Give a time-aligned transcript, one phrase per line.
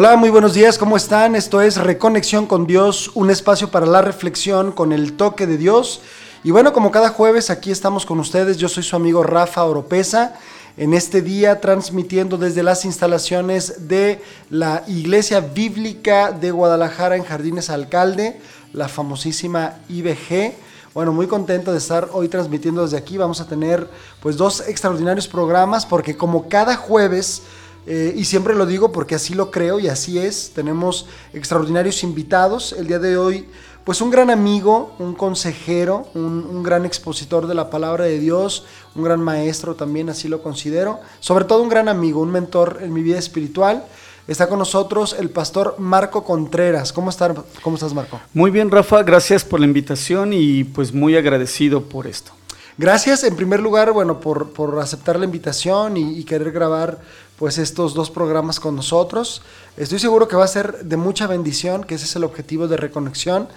[0.00, 1.34] Hola, muy buenos días, ¿cómo están?
[1.34, 6.02] Esto es Reconexión con Dios, un espacio para la reflexión con el toque de Dios.
[6.44, 10.36] Y bueno, como cada jueves aquí estamos con ustedes, yo soy su amigo Rafa Oropesa,
[10.76, 17.68] en este día transmitiendo desde las instalaciones de la Iglesia Bíblica de Guadalajara en Jardines
[17.68, 18.40] Alcalde,
[18.72, 20.52] la famosísima IBG.
[20.94, 23.18] Bueno, muy contento de estar hoy transmitiendo desde aquí.
[23.18, 23.90] Vamos a tener
[24.22, 27.42] pues dos extraordinarios programas porque como cada jueves
[27.90, 30.52] eh, y siempre lo digo porque así lo creo y así es.
[30.54, 32.74] Tenemos extraordinarios invitados.
[32.78, 33.48] El día de hoy,
[33.84, 38.66] pues un gran amigo, un consejero, un, un, gran expositor de la palabra de Dios,
[38.94, 41.00] un gran maestro también, así lo considero.
[41.20, 43.86] Sobre todo un gran amigo, un mentor en mi vida espiritual.
[44.26, 46.92] Está con nosotros el pastor Marco Contreras.
[46.92, 48.20] ¿Cómo, está, ¿Cómo estás, Marco?
[48.34, 49.02] Muy bien, Rafa.
[49.02, 52.32] Gracias por la invitación y pues muy agradecido por esto.
[52.76, 57.00] Gracias en primer lugar, bueno, por, por aceptar la invitación y, y, querer grabar
[57.38, 59.42] pues estos dos programas con nosotros.
[59.76, 62.76] Estoy seguro que va a ser de mucha bendición, que ese es el objetivo de
[62.76, 63.48] Reconexión.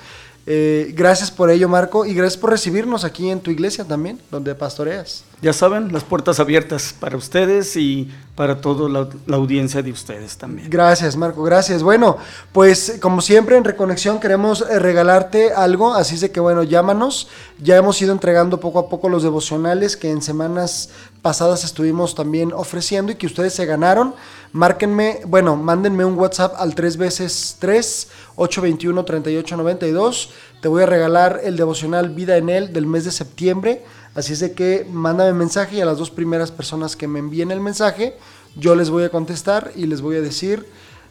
[0.45, 4.53] Eh, gracias por ello, Marco, y gracias por recibirnos aquí en tu iglesia también, donde
[4.55, 5.23] pastoreas.
[5.41, 10.69] Ya saben, las puertas abiertas para ustedes y para toda la, audiencia de ustedes también.
[10.69, 11.81] Gracias, Marco, gracias.
[11.81, 12.17] Bueno,
[12.51, 17.27] pues como siempre en Reconexión queremos eh, regalarte algo, así es de que bueno, llámanos.
[17.59, 20.89] Ya hemos ido entregando poco a poco los devocionales que en semanas
[21.23, 24.13] pasadas estuvimos también ofreciendo y que ustedes se ganaron.
[24.53, 30.29] Márquenme, bueno, mándenme un WhatsApp al 3 veces 3 821 3892.
[30.61, 33.83] Te voy a regalar el devocional Vida en él del mes de septiembre.
[34.13, 37.51] Así es de que mándame mensaje y a las dos primeras personas que me envíen
[37.51, 38.17] el mensaje,
[38.55, 40.65] yo les voy a contestar y les voy a decir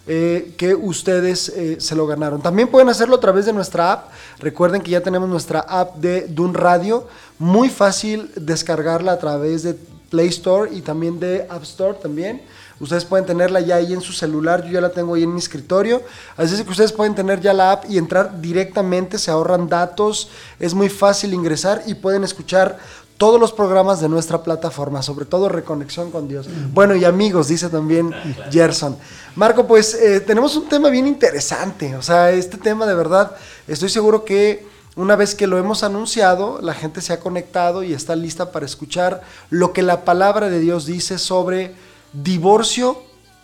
[0.06, 2.42] eh, que ustedes eh, se lo ganaron.
[2.42, 4.10] También pueden hacerlo a través de nuestra app.
[4.38, 7.06] Recuerden que ya tenemos nuestra app de Dun Radio.
[7.38, 9.76] Muy fácil descargarla a través de
[10.10, 12.42] Play Store y también de App Store también.
[12.80, 15.38] Ustedes pueden tenerla ya ahí en su celular, yo ya la tengo ahí en mi
[15.38, 16.02] escritorio.
[16.36, 20.30] Así es que ustedes pueden tener ya la app y entrar directamente, se ahorran datos,
[20.58, 22.78] es muy fácil ingresar y pueden escuchar
[23.20, 26.48] todos los programas de nuestra plataforma, sobre todo Reconexión con Dios.
[26.72, 28.14] Bueno, y amigos, dice también
[28.50, 28.96] Gerson.
[29.34, 33.36] Marco, pues eh, tenemos un tema bien interesante, o sea, este tema de verdad,
[33.68, 34.66] estoy seguro que
[34.96, 38.64] una vez que lo hemos anunciado, la gente se ha conectado y está lista para
[38.64, 39.20] escuchar
[39.50, 41.74] lo que la palabra de Dios dice sobre
[42.14, 43.02] divorcio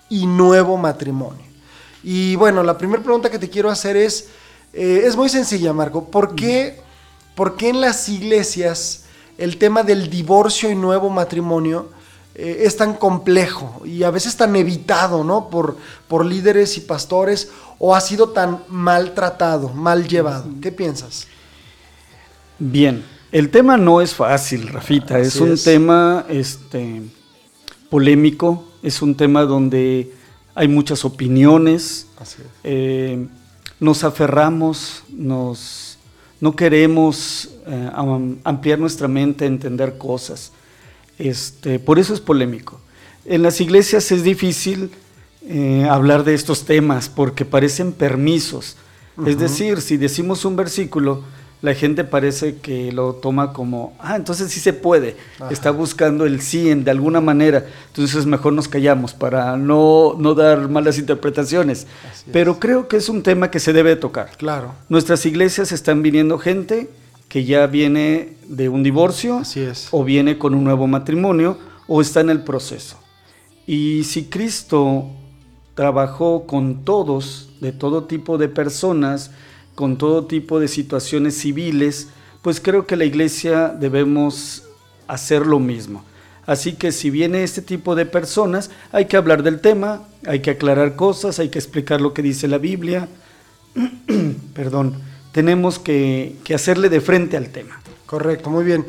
[0.09, 1.45] y nuevo matrimonio.
[2.03, 4.29] Y bueno, la primera pregunta que te quiero hacer es,
[4.73, 6.81] eh, es muy sencilla, Marco, ¿por qué,
[7.35, 9.03] ¿por qué en las iglesias
[9.39, 11.89] el tema del divorcio y nuevo matrimonio
[12.35, 15.49] eh, es tan complejo y a veces tan evitado, ¿no?
[15.49, 15.77] Por,
[16.09, 20.47] por líderes y pastores o ha sido tan maltratado, mal llevado.
[20.61, 21.27] ¿Qué piensas?
[22.59, 25.65] Bien, el tema no es fácil, Rafita, es un es.
[25.65, 27.03] tema este,
[27.91, 30.13] polémico, es un tema donde
[30.55, 32.07] hay muchas opiniones,
[32.65, 33.27] eh,
[33.79, 35.86] nos aferramos, nos,
[36.41, 37.91] no queremos eh,
[38.45, 40.53] ampliar nuestra mente, entender cosas.
[41.19, 42.81] Este, por eso es polémico.
[43.25, 44.91] En las iglesias es difícil
[45.49, 48.77] eh, hablar de estos temas porque parecen permisos.
[49.17, 49.29] Uh -huh.
[49.29, 51.25] Es decir, si decimos un versículo,
[51.63, 55.51] la gente parece que lo toma como, ah, entonces sí se puede, Ajá.
[55.51, 60.35] está buscando el sí en, de alguna manera, entonces mejor nos callamos para no, no
[60.35, 61.87] dar malas interpretaciones.
[62.33, 64.31] Pero creo que es un tema que se debe tocar.
[64.37, 64.75] Claro.
[64.89, 66.91] Nuestras iglesias están viniendo gente
[67.29, 69.43] que ya viene de un divorcio,
[69.91, 72.99] o viene con un nuevo matrimonio, o está en el proceso.
[73.67, 75.11] Y si Cristo
[75.75, 79.33] trabajó con todos, de todo tipo de personas,
[79.77, 82.09] con todo tipo de situaciones civiles,
[82.43, 84.65] pues creo que la iglesia debemos
[85.07, 86.03] hacer lo mismo.
[86.47, 90.51] Así que si viene este tipo de personas, hay que hablar del tema, hay que
[90.51, 93.09] aclarar cosas, hay que explicar lo que dice la Biblia.
[94.55, 94.97] Perdón,
[95.33, 97.81] tenemos que, que, hacerle de frente al tema.
[98.07, 98.87] Correcto, muy bien.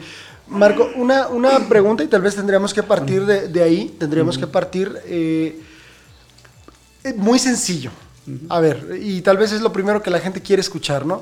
[0.48, 4.48] Marco, una, una pregunta y tal vez tendríamos que partir de, de ahí, tendríamos que
[4.48, 5.60] partir eh,
[7.18, 7.92] muy sencillo.
[8.50, 11.22] A ver, y tal vez es lo primero que la gente quiere escuchar, ¿no?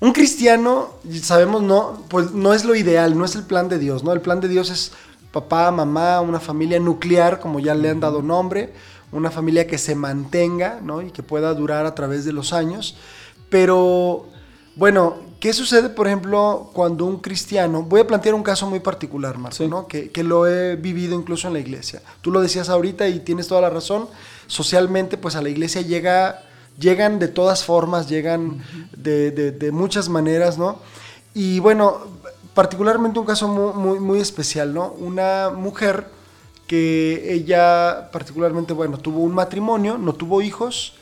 [0.00, 0.90] Un cristiano,
[1.22, 4.12] sabemos, no, pues no es lo ideal, no es el plan de Dios, ¿no?
[4.12, 4.92] El plan de Dios es
[5.32, 8.72] papá, mamá, una familia nuclear, como ya le han dado nombre,
[9.10, 11.02] una familia que se mantenga, ¿no?
[11.02, 12.96] Y que pueda durar a través de los años.
[13.50, 14.26] Pero,
[14.76, 19.36] bueno, ¿qué sucede, por ejemplo, cuando un cristiano, voy a plantear un caso muy particular,
[19.36, 19.66] Marco, sí.
[19.66, 19.88] ¿no?
[19.88, 22.02] Que, que lo he vivido incluso en la iglesia.
[22.20, 24.08] Tú lo decías ahorita y tienes toda la razón
[24.48, 26.42] socialmente pues a la iglesia llega,
[26.78, 28.64] llegan de todas formas, llegan
[28.96, 30.80] de, de, de muchas maneras, ¿no?
[31.34, 31.98] Y bueno,
[32.54, 34.90] particularmente un caso muy, muy, muy, especial, ¿no?
[34.98, 36.06] Una mujer
[36.66, 40.94] que ella particularmente, bueno, tuvo un matrimonio, no tuvo hijos,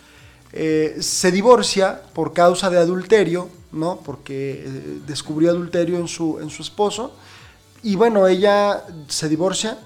[0.52, 4.00] eh, se divorcia por causa de adulterio, ¿no?
[4.04, 7.12] Porque eh, descubrió adulterio en su, en su esposo.
[7.82, 9.78] Y bueno, ella se divorcia,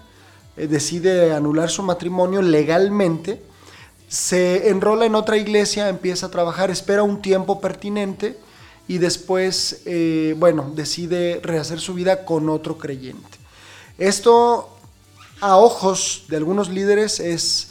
[0.56, 3.42] eh, decide anular su matrimonio legalmente,
[4.10, 8.36] se enrola en otra iglesia, empieza a trabajar, espera un tiempo pertinente
[8.88, 9.82] y después,
[10.36, 13.38] bueno, decide rehacer su vida con otro creyente.
[13.98, 14.68] Esto
[15.40, 17.68] a ojos de algunos líderes es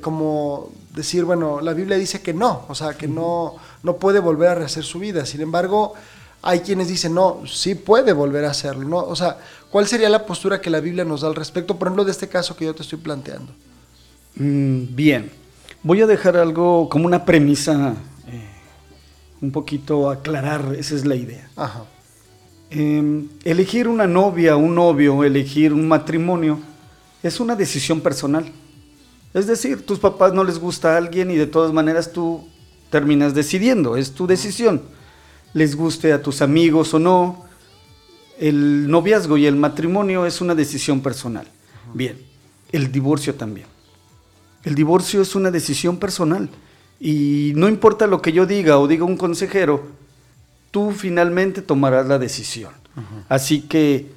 [0.00, 3.54] como decir, bueno, la Biblia dice que no, o sea, que no,
[3.84, 5.24] no puede volver a rehacer su vida.
[5.24, 5.94] Sin embargo,
[6.42, 8.98] hay quienes dicen, no, sí puede volver a hacerlo, ¿no?
[8.98, 9.38] O sea,
[9.70, 12.28] ¿cuál sería la postura que la Biblia nos da al respecto, por ejemplo, de este
[12.28, 13.52] caso que yo te estoy planteando?
[14.36, 15.30] Mm, bien,
[15.86, 17.94] voy a dejar algo como una premisa,
[18.26, 18.48] eh,
[19.40, 21.48] un poquito aclarar, esa es la idea.
[21.54, 21.84] Ajá.
[22.70, 26.58] Em, elegir una novia, un novio, elegir un matrimonio,
[27.22, 28.50] es una decisión personal.
[29.32, 32.44] Es decir, tus papás no les gusta a alguien y de todas maneras tú
[32.90, 34.82] terminas decidiendo, es tu decisión.
[35.54, 37.44] Les guste a tus amigos o no,
[38.40, 41.46] el noviazgo y el matrimonio es una decisión personal.
[41.94, 42.18] Bien,
[42.72, 43.75] el divorcio también.
[44.66, 46.48] El divorcio es una decisión personal
[46.98, 49.84] y no importa lo que yo diga o diga un consejero,
[50.72, 52.72] tú finalmente tomarás la decisión.
[53.28, 54.10] Así que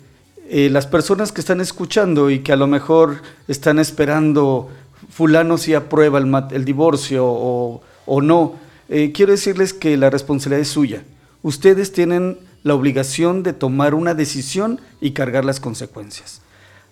[0.49, 4.71] eh, las personas que están escuchando y que a lo mejor están esperando
[5.11, 8.55] fulano si aprueba el, divorcio o, no.
[8.89, 11.03] Eh, quiero decirles que la responsabilidad es suya.
[11.43, 16.41] Ustedes tienen la obligación de tomar una decisión y cargar las consecuencias.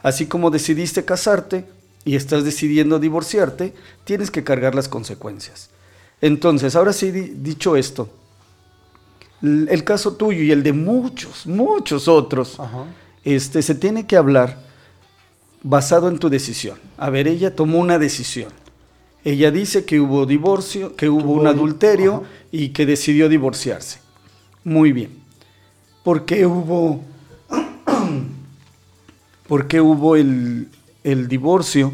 [0.04, 1.66] Así como decidiste casarte
[2.06, 3.74] y estás decidiendo divorciarte,
[4.04, 5.70] tienes que cargar las consecuencias.
[6.22, 8.10] Entonces, ahora sí, dicho esto,
[9.42, 12.58] el caso tuyo y el de muchos, muchos otros,
[13.24, 14.60] este, se tiene que hablar
[15.62, 16.80] basado en tu decisión.
[16.98, 18.52] A ver, ella tomó una decisión.
[19.24, 24.00] Ella dice que hubo divorcio, que hubo un adulterio y que decidió divorciarse.
[24.64, 25.12] Muy bien.
[26.04, 27.02] ¿Por qué hubo,
[29.48, 30.70] por qué hubo el,
[31.28, 31.94] divorcio?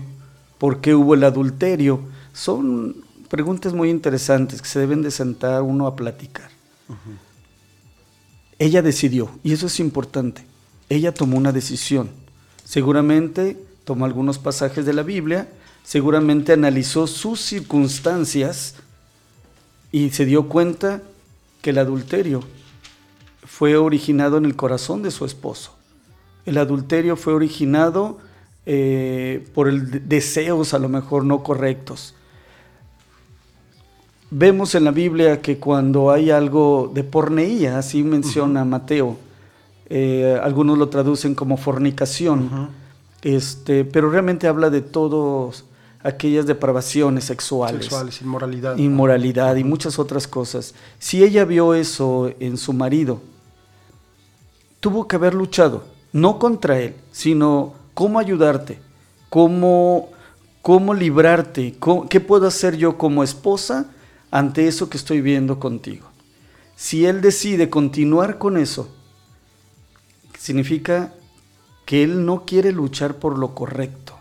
[0.58, 2.02] ¿Por qué hubo el adulterio?
[2.34, 2.96] Son
[3.30, 6.50] preguntas muy interesantes que se deben de sentar uno a platicar.
[8.60, 10.46] Ella decidió, y eso es importante.
[10.90, 12.10] Ella tomó una decisión
[12.64, 15.50] Seguramente tomó algunos pasajes de la Biblia,
[15.84, 18.76] seguramente analizó sus circunstancias
[19.92, 21.02] y se dio cuenta
[21.62, 22.42] que el adulterio
[23.46, 25.76] fue originado en el corazón de su esposo.
[26.46, 28.20] El adulterio fue originado
[28.66, 32.16] eh, por el deseos a lo mejor no correctos.
[34.32, 39.18] Vemos en la Biblia que cuando hay algo de porneía, así menciona Mateo,
[39.90, 42.70] eh, algunos lo traducen como fornicación,
[43.22, 45.66] este, pero realmente habla de todas
[46.02, 47.82] aquellas depravaciones sexuales.
[47.86, 48.78] Sexuales, inmoralidad.
[48.78, 50.74] Inmoralidad y muchas otras cosas.
[50.98, 53.22] Si ella vio eso en su marido,
[54.80, 58.80] tuvo que haber luchado, no contra él, sino cómo ayudarte,
[59.30, 60.10] cómo,
[60.62, 61.76] cómo librarte,
[62.10, 63.88] qué puedo hacer yo como esposa
[64.32, 66.08] ante eso que estoy viendo contigo.
[66.76, 68.90] Si él decide continuar con eso,
[70.38, 71.14] significa
[71.86, 74.14] que él no quiere luchar por lo correcto.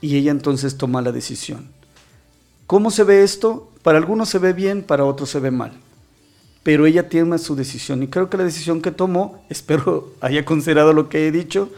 [0.00, 1.68] Y ella entonces toma la decisión.
[2.66, 3.70] ¿Cómo se ve esto?
[3.82, 5.72] Para algunos se ve bien, para otros se ve mal.
[6.62, 10.92] Pero ella tiene su decisión y creo que la decisión que tomó, espero haya considerado
[10.92, 11.70] lo que he dicho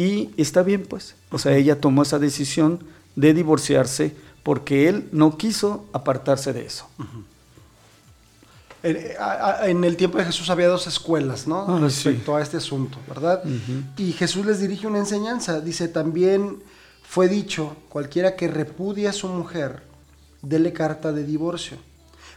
[0.00, 1.14] y está bien pues.
[1.30, 2.82] O sea, ella tomó esa decisión
[3.16, 6.88] de divorciarse porque él no quiso apartarse de eso.
[8.82, 11.66] En el tiempo de Jesús había dos escuelas, ¿no?
[11.68, 13.44] Ah, Respecto a este asunto, ¿verdad?
[13.98, 15.60] Y Jesús les dirige una enseñanza.
[15.60, 16.62] Dice, también
[17.02, 19.82] fue dicho, cualquiera que repudia a su mujer,
[20.40, 21.76] dele carta de divorcio.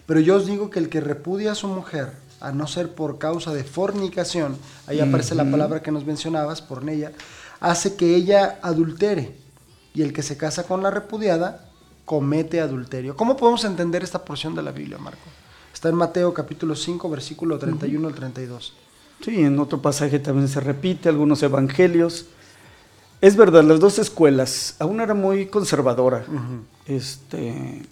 [0.05, 3.19] Pero yo os digo que el que repudia a su mujer, a no ser por
[3.19, 7.13] causa de fornicación, ahí aparece la palabra que nos mencionabas, por ella,
[7.63, 9.31] hace que ella adultere.
[9.95, 11.65] Y el que se casa con la repudiada,
[12.03, 13.15] comete adulterio.
[13.15, 15.29] ¿Cómo podemos entender esta porción de la Biblia, Marco?
[15.73, 18.73] Está en Mateo capítulo 5, versículo 31 al 32.
[19.23, 22.25] Sí, en otro pasaje también se repite, algunos evangelios.
[23.21, 26.25] Es verdad, las dos escuelas, aún era muy conservadora.
[26.85, 27.83] este,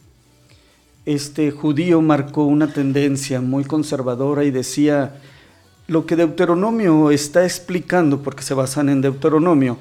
[1.05, 5.21] este judío marcó una tendencia muy conservadora y decía,
[5.87, 9.77] lo que Deuteronomio está explicando, porque se basan en Deuteronomio,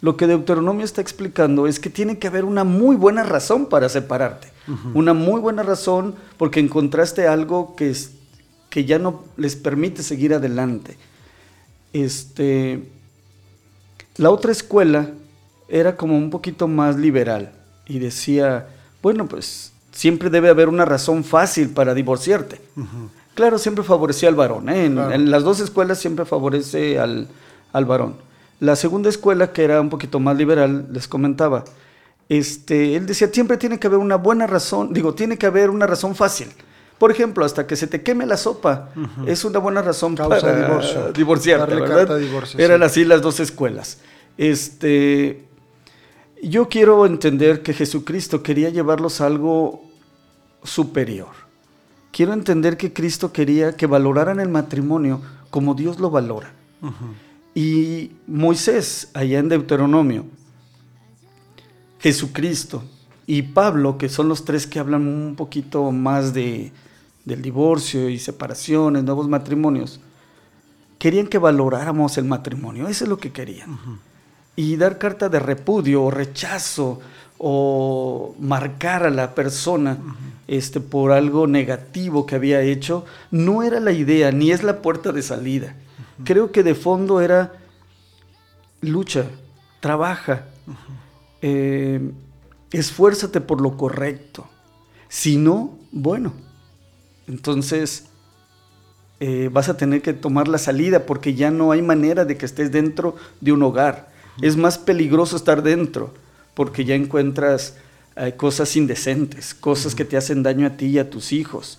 [0.00, 3.88] lo que Deuteronomio está explicando es que tiene que haber una muy buena razón para
[3.88, 4.48] separarte.
[4.92, 8.12] Una muy buena razón porque encontraste algo que, es,
[8.68, 10.98] que ya no les permite seguir adelante.
[11.94, 12.84] Este,
[14.18, 15.10] la otra escuela
[15.68, 17.52] era como un poquito más liberal
[17.86, 18.68] y decía,
[19.02, 22.60] bueno, pues siempre debe haber una razón fácil para divorciarte.
[23.38, 24.68] Claro, siempre favorecía al varón.
[24.68, 24.86] ¿eh?
[24.86, 27.28] En, las dos escuelas siempre favorece al,
[27.72, 28.16] al, varón.
[28.58, 31.62] La segunda escuela, que era un poquito más liberal, les comentaba,
[32.28, 35.86] este, él decía, siempre tiene que haber una buena razón, digo, tiene que haber una
[35.86, 36.48] razón fácil.
[36.98, 38.88] Por ejemplo, hasta que se te queme la sopa,
[39.24, 41.12] es una buena razón para divorcio.
[41.14, 42.20] divorciarte, ¿verdad?
[42.58, 43.98] Eran así las dos escuelas.
[44.36, 45.44] Este,
[46.42, 49.84] yo quiero entender que Jesucristo quería llevarlos a algo
[50.64, 51.47] superior.
[52.10, 56.52] Quiero entender que Cristo quería que valoraran el matrimonio como Dios lo valora.
[57.54, 60.26] Y Moisés, allá en Deuteronomio,
[61.98, 62.84] Jesucristo
[63.26, 66.72] y Pablo, que son los tres que hablan un poquito más de,
[67.24, 70.00] del divorcio y separaciones, nuevos matrimonios,
[70.98, 73.78] querían que valoráramos el matrimonio, eso es lo que querían.
[74.56, 77.00] Y dar carta de repudio o rechazo
[77.38, 79.98] o marcar a la persona
[80.48, 85.12] este, por algo negativo que había hecho, no era la idea, ni es la puerta
[85.12, 85.76] de salida.
[86.24, 87.52] Creo que de fondo era
[88.80, 89.26] lucha,
[89.80, 90.46] trabaja,
[91.40, 92.10] eh,
[92.72, 94.48] esfuérzate por lo correcto.
[95.08, 96.32] Si no, bueno,
[97.28, 98.06] entonces
[99.20, 102.46] eh, vas a tener que tomar la salida porque ya no hay manera de que
[102.46, 104.12] estés dentro de un hogar.
[104.42, 106.14] Es más peligroso estar dentro
[106.58, 107.74] porque ya encuentras
[108.16, 111.78] eh, cosas indecentes, cosas que te hacen daño a ti y a tus hijos.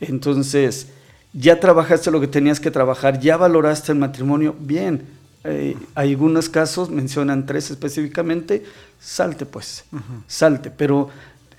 [0.00, 0.86] Entonces,
[1.32, 5.02] ya trabajaste lo que tenías que trabajar, ya valoraste el matrimonio, bien.
[5.42, 8.62] Eh, algunos casos, mencionan tres específicamente,
[9.00, 9.82] salte pues,
[10.28, 11.10] salte, pero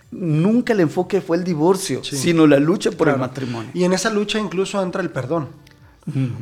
[0.10, 3.70] nunca el enfoque fue el divorcio, sino la lucha por el matrimonio.
[3.74, 5.50] Y en esa lucha incluso entra el perdón.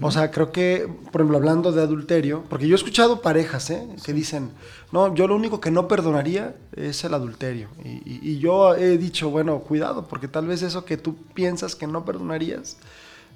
[0.02, 3.88] O sea, creo que, por ejemplo, hablando de adulterio, porque yo he escuchado parejas ¿eh?
[4.06, 4.52] que dicen,
[4.94, 7.68] no, yo lo único que no perdonaría es el adulterio.
[7.84, 11.88] Y, y, yo he dicho, bueno, cuidado, porque tal vez eso que tú piensas que
[11.88, 12.78] no perdonarías,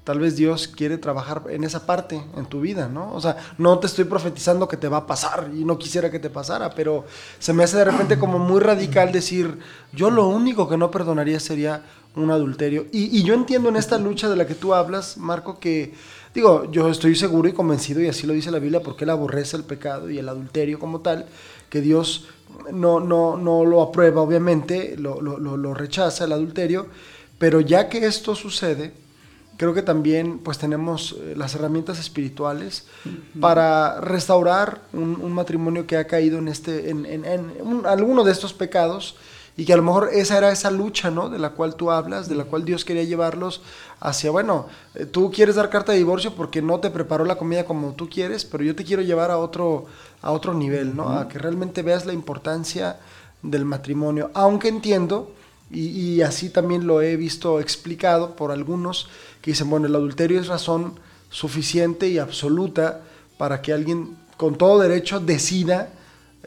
[0.03, 3.13] tal vez Dios quiere trabajar en esa parte en tu vida, ¿no?
[3.13, 6.19] O sea, no te estoy profetizando que te va a pasar y no quisiera que
[6.19, 7.05] te pasara, pero
[7.39, 9.59] se me hace de repente como muy radical decir,
[9.93, 11.83] yo lo único que no perdonaría sería
[12.15, 12.87] un adulterio.
[12.91, 15.93] Y, yo entiendo en esta lucha de la que tú hablas, Marco, que
[16.35, 19.57] digo, yo estoy seguro y convencido, y así lo dice la Biblia, porque Él aborrece
[19.57, 21.25] el pecado y el adulterio como tal,
[21.69, 22.27] que Dios
[22.71, 26.87] no, no, no lo aprueba, obviamente, lo, lo, lo rechaza el adulterio,
[27.39, 28.93] pero ya que esto sucede,
[29.57, 32.85] creo que también pues tenemos eh, las herramientas espirituales
[33.39, 37.51] para restaurar un, matrimonio que ha caído en este en, en,
[37.85, 39.15] alguno de estos pecados
[39.55, 42.27] y que a lo mejor esa era esa lucha no de la cual tú hablas
[42.27, 43.61] de la cual Dios quería llevarlos
[43.99, 47.65] hacia bueno eh, tú quieres dar carta de divorcio porque no te preparó la comida
[47.65, 49.85] como tú quieres pero yo te quiero llevar a otro
[50.21, 52.97] a otro nivel no a que realmente veas la importancia
[53.43, 54.31] del matrimonio.
[54.33, 55.31] Aunque entiendo
[55.69, 59.09] y, y así también lo he visto explicado por algunos
[59.43, 60.93] que dicen, bueno, el adulterio es razón
[61.29, 63.01] suficiente y absoluta
[63.37, 65.89] para que alguien con todo derecho decida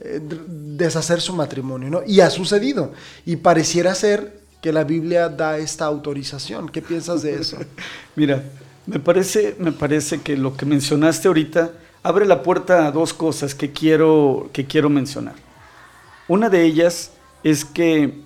[0.01, 2.01] eh, deshacer su matrimonio, ¿no?
[2.07, 2.93] Y ha sucedido.
[3.27, 6.71] Y pareciera ser que la Biblia da esta autorización.
[6.71, 7.59] ¿Qué piensas de eso?
[8.17, 8.43] Mira,
[8.87, 11.73] me parece, me parece que lo que mencionaste ahorita
[12.03, 15.35] abre la puerta a dos cosas que quiero, que quiero mencionar.
[16.29, 17.11] Una de ellas
[17.45, 18.23] es que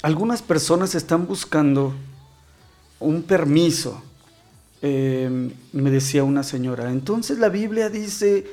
[0.00, 1.92] algunas personas están buscando
[3.00, 4.02] un permiso,
[4.82, 6.90] eh, me decía una señora.
[6.90, 8.46] Entonces la Biblia dice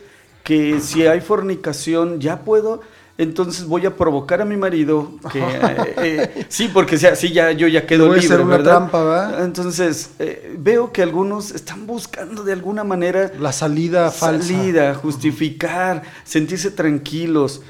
[0.43, 2.81] que si hay fornicación ya puedo,
[3.17, 7.51] entonces voy a provocar a mi marido que eh, eh, sí porque sea, sí ya
[7.51, 8.89] yo ya quedo libre, una ¿verdad?
[8.89, 10.11] Trampa, Entonces
[10.57, 17.61] veo que algunos están buscando de alguna manera la salida falsa, salida, justificar, sentirse tranquilos.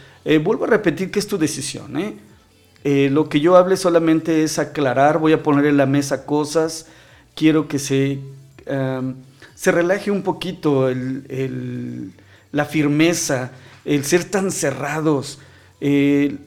[0.43, 2.17] vuelvo a repetir que es tu decisión, ¿eh?
[2.83, 6.87] Eh, lo que yo hable solamente es aclarar, voy a poner en la mesa cosas,
[7.35, 8.19] quiero que se,
[9.55, 10.89] se relaje un poquito
[12.51, 13.51] la firmeza,
[13.85, 15.39] el ser tan cerrados.
[15.79, 16.37] Eh,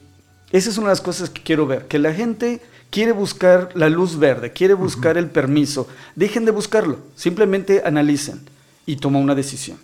[0.52, 3.88] esa es una de las cosas que quiero ver, que la gente quiere buscar la
[3.88, 5.88] luz verde, quiere buscar el permiso.
[6.14, 8.40] Dejen de buscarlo, simplemente analicen
[8.86, 9.78] y toma una decisión.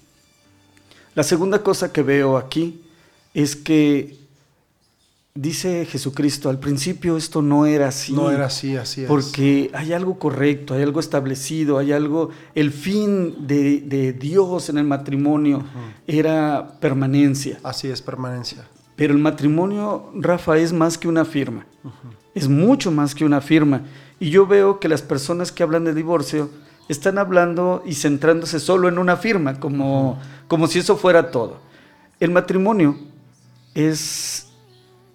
[1.14, 2.82] La segunda cosa que veo aquí
[3.34, 4.21] es que
[5.34, 8.12] Dice Jesucristo, al principio esto no era así.
[8.12, 9.08] No era así, así es.
[9.08, 14.84] Porque hay algo correcto, hay algo establecido, hay algo, el fin de, Dios en el
[14.84, 15.64] matrimonio
[16.06, 17.58] era permanencia.
[17.62, 18.68] Así es, permanencia.
[18.94, 21.64] Pero el matrimonio, Rafa, es más que una firma.
[22.34, 23.86] Es mucho más que una firma.
[24.20, 26.50] Y yo veo que las personas que hablan de divorcio
[26.90, 31.56] están hablando y centrándose solo en una firma, como, como si eso fuera todo.
[32.20, 32.98] El matrimonio
[33.74, 34.51] es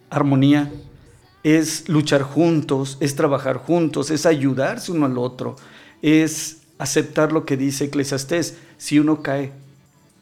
[0.10, 0.72] armonía,
[1.44, 5.56] es luchar juntos, es trabajar juntos, es ayudarse uno al otro,
[6.02, 8.58] es aceptar lo que dice Eclesiastés.
[8.78, 9.52] Si uno cae,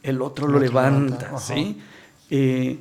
[0.04, 1.82] el otro lo levanta, ¿sí?
[2.30, 2.80] Eh,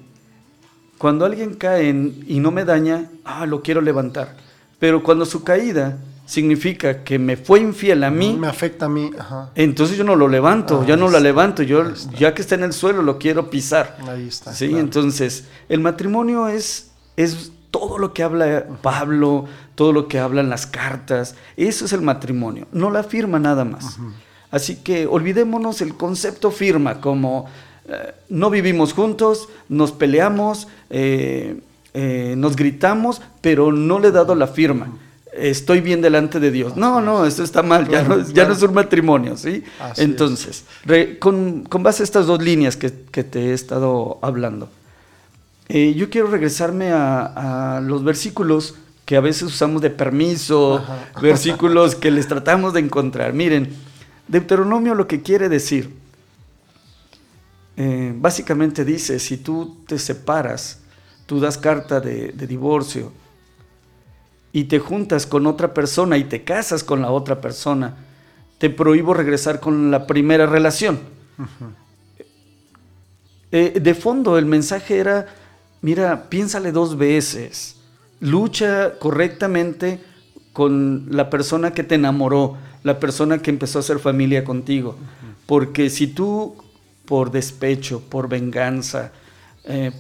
[0.99, 4.37] cuando alguien cae y no me daña, ah, lo quiero levantar.
[4.79, 8.37] Pero cuando su caída significa que me fue infiel a mí.
[8.39, 9.11] Me afecta a mí.
[9.55, 12.73] Entonces yo no lo levanto, ya no la levanto, yo ya que está en el
[12.73, 13.99] suelo lo quiero pisar.
[14.09, 14.53] Ahí está.
[14.53, 20.49] Sí, entonces el matrimonio es, es todo lo que habla Pablo, todo lo que hablan
[20.49, 23.99] las cartas, eso es el matrimonio, no la firma nada más.
[24.51, 27.49] Así que olvidémonos el concepto firma como
[27.89, 31.61] eh, no vivimos juntos, nos peleamos, eh,
[31.93, 34.89] eh, nos gritamos, pero no le he dado la firma.
[35.33, 36.77] Estoy bien delante de Dios.
[36.77, 39.65] No, no, esto está mal, ya, no, ya no es un matrimonio, ¿sí?
[39.97, 40.65] Entonces,
[41.19, 44.71] con, base a estas dos líneas que, te he estado hablando,
[45.69, 50.85] eh, yo quiero regresarme a, los versículos que a veces usamos de permiso,
[51.23, 53.33] versículos que les tratamos de encontrar.
[53.33, 53.75] Miren,
[54.29, 55.95] Deuteronomio lo que quiere decir,
[57.77, 60.81] eh, básicamente dice, si tú te separas,
[61.27, 63.13] tú das carta de divorcio,
[64.55, 67.97] y te juntas con otra persona y te casas con la otra persona,
[68.59, 71.01] te prohíbo regresar con la primera relación.
[73.51, 75.27] Eh, de fondo el mensaje era,
[75.85, 77.77] mira, piénsale dos veces,
[78.19, 80.01] lucha correctamente
[80.55, 84.97] con la persona que te enamoró, la persona que empezó a hacer familia contigo,
[85.45, 86.57] porque si tú
[87.05, 89.13] por despecho, por venganza,
[89.65, 89.93] eh,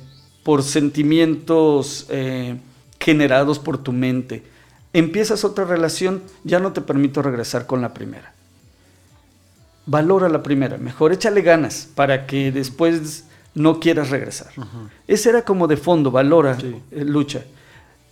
[0.42, 2.56] por sentimientos eh,
[2.98, 4.42] generados por tu mente.
[4.94, 8.32] Empiezas otra relación, ya no te permito regresar con la primera.
[9.84, 14.52] Valora la primera, mejor échale ganas para que después no quieras regresar.
[15.06, 16.58] Ese era como de fondo, valora,
[16.90, 17.44] eh, lucha.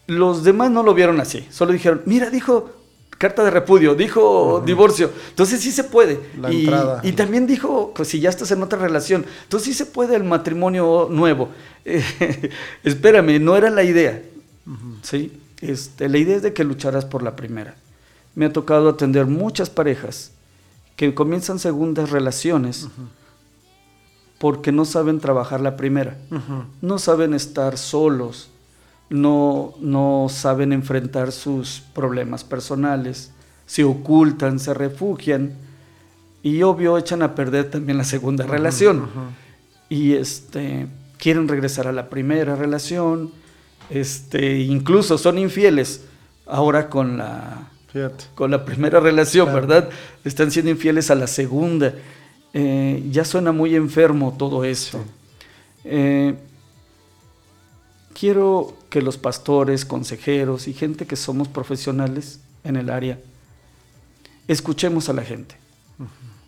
[0.07, 2.71] Los demás no lo vieron así, solo dijeron, mira, dijo
[3.19, 6.19] carta de repudio, dijo divorcio, entonces sí se puede.
[6.51, 6.69] y,
[7.05, 10.25] y, también dijo, pues si ya estás en otra relación, entonces sí se puede el
[10.25, 11.51] matrimonio nuevo.
[12.85, 14.23] espérame, no era la idea.
[15.03, 15.41] ¿sí?
[15.61, 17.77] Este, la idea es de que lucharás por la primera.
[18.35, 20.33] Me ha tocado atender muchas parejas
[20.97, 22.89] que comienzan segundas relaciones
[24.43, 26.17] porque no saben trabajar la primera,
[26.81, 28.51] no saben estar solos,
[29.09, 33.31] no, no saben enfrentar sus problemas personales,
[33.67, 35.53] se ocultan, se refugian
[36.43, 39.07] y obvio echan a perder también la segunda relación.
[39.89, 43.31] Y este, quieren regresar a la primera relación,
[43.91, 46.03] este, incluso son infieles
[46.47, 47.69] ahora con la,
[48.35, 49.89] con la primera relación, ¿verdad?
[50.25, 51.95] Están siendo infieles a la segunda.
[52.55, 55.01] Eh, ya suena muy enfermo todo eso.
[55.85, 56.35] Eh,
[58.19, 63.19] quiero que los pastores, consejeros y gente que somos profesionales en el área,
[64.49, 65.57] escuchemos a la gente.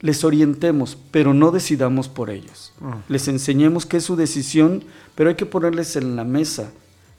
[0.00, 2.74] Les orientemos, pero no decidamos por ellos.
[3.08, 6.70] Les enseñemos que es su decisión, pero hay que ponerles en la mesa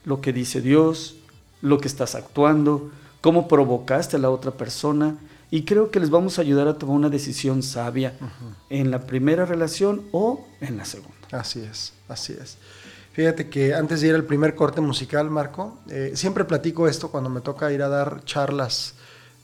[0.04, 1.16] lo que dice Dios,
[1.62, 5.18] lo que estás actuando, cómo provocaste a la otra persona.
[5.52, 8.14] Y creo que les vamos a ayudar a tomar una decisión sabia
[8.70, 11.16] en la primera relación o en la segunda.
[11.32, 12.58] Así es, así es.
[13.14, 17.30] Fíjate que antes de ir al primer corte musical, Marco, eh, siempre platico esto cuando
[17.30, 18.96] me toca ir a dar charlas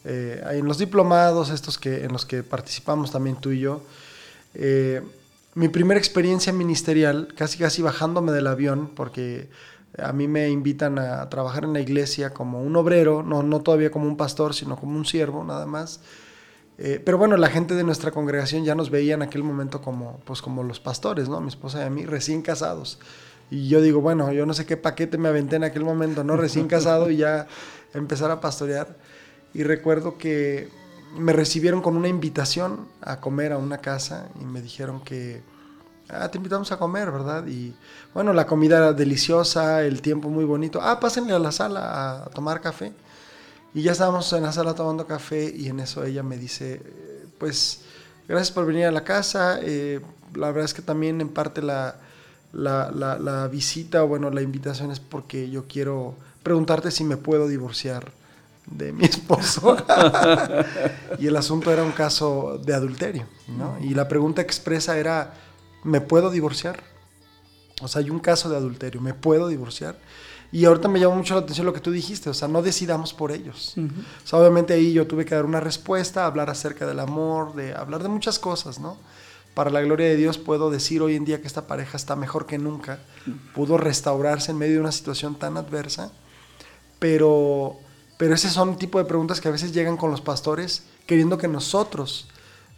[0.03, 3.81] eh, en los diplomados, estos que, en los que participamos también tú y yo.
[4.55, 5.01] Eh,
[5.53, 9.49] mi primera experiencia ministerial, casi casi bajándome del avión, porque
[9.97, 13.91] a mí me invitan a trabajar en la iglesia como un obrero, no, no todavía
[13.91, 16.01] como un pastor, sino como un siervo nada más.
[16.77, 20.19] Eh, pero bueno, la gente de nuestra congregación ya nos veía en aquel momento como,
[20.25, 21.39] pues como los pastores, ¿no?
[21.41, 22.99] Mi esposa y a mí, recién casados.
[23.51, 26.37] Y yo digo, bueno, yo no sé qué paquete me aventé en aquel momento, ¿no?
[26.37, 27.47] Recién casado y ya
[27.93, 28.97] empezar a pastorear.
[29.53, 30.69] Y recuerdo que
[31.17, 35.41] me recibieron con una invitación a comer a una casa y me dijeron que
[36.13, 37.45] ah, te invitamos a comer, ¿verdad?
[37.47, 37.73] Y
[38.13, 40.81] bueno, la comida era deliciosa, el tiempo muy bonito.
[40.81, 42.93] Ah, pásenle a la sala a tomar café.
[43.73, 46.81] Y ya estábamos en la sala tomando café y en eso ella me dice,
[47.37, 47.81] pues
[48.27, 49.59] gracias por venir a la casa.
[49.61, 50.01] Eh,
[50.35, 51.95] la verdad es que también en parte la,
[52.53, 58.11] la, la, visita, bueno, la invitación es porque yo quiero preguntarte si me puedo divorciar
[58.65, 59.77] de mi esposo.
[61.19, 63.77] y el asunto era un caso de adulterio, ¿no?
[63.81, 65.33] Y la pregunta expresa era,
[65.83, 66.83] ¿me puedo divorciar?
[67.81, 69.97] O sea, hay un caso de adulterio, ¿me puedo divorciar?
[70.51, 73.13] Y ahorita me llamó mucho la atención lo que tú dijiste, o sea, no decidamos
[73.13, 73.75] por ellos.
[73.77, 77.73] O sea, obviamente ahí yo tuve que dar una respuesta, hablar acerca del amor, de
[77.73, 78.97] hablar de muchas cosas, ¿no?
[79.53, 82.45] para la gloria de Dios puedo decir hoy en día que esta pareja está mejor
[82.45, 82.99] que nunca,
[83.53, 86.11] pudo restaurarse en medio de una situación tan adversa,
[86.99, 87.77] pero,
[88.17, 91.47] pero ese son tipo de preguntas que a veces llegan con los pastores queriendo que
[91.47, 92.27] nosotros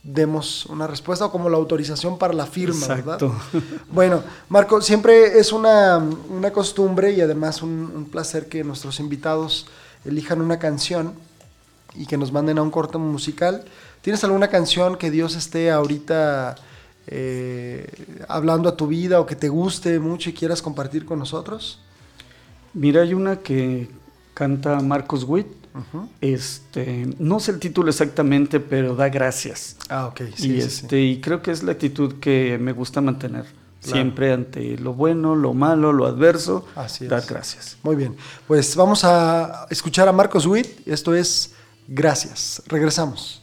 [0.04, 3.36] demos una respuesta o como la autorización para la firma, Exacto.
[3.54, 3.70] ¿verdad?
[3.90, 5.98] Bueno, Marco, siempre es una,
[6.30, 9.66] una costumbre y además un, un, placer que nuestros invitados
[10.04, 11.14] elijan una canción
[11.96, 13.64] y que nos manden a un corte musical.
[14.02, 16.56] ¿Tienes alguna canción que Dios esté ahorita
[17.08, 17.88] eh,
[18.28, 21.80] hablando a tu vida o que te guste mucho y quieras compartir con nosotros?
[22.74, 23.90] Mira, hay una que
[24.34, 25.63] canta Marcos Witt.
[25.74, 26.08] Uh -huh.
[26.22, 29.78] Este, no sé el título exactamente, pero da gracias.
[29.90, 30.22] Ah, ok.
[30.22, 30.96] Sí, y, sí, este, sí.
[30.96, 33.46] y creo que es la actitud que me gusta mantener.
[33.82, 33.96] Claro.
[33.98, 37.30] Siempre ante lo bueno, lo malo, lo adverso, Así dar es.
[37.30, 37.78] gracias.
[37.84, 38.16] Muy bien.
[38.48, 40.88] Pues vamos a escuchar a Marcos Witt.
[40.88, 41.54] Esto es
[41.88, 42.62] Gracias.
[42.68, 43.43] Regresamos.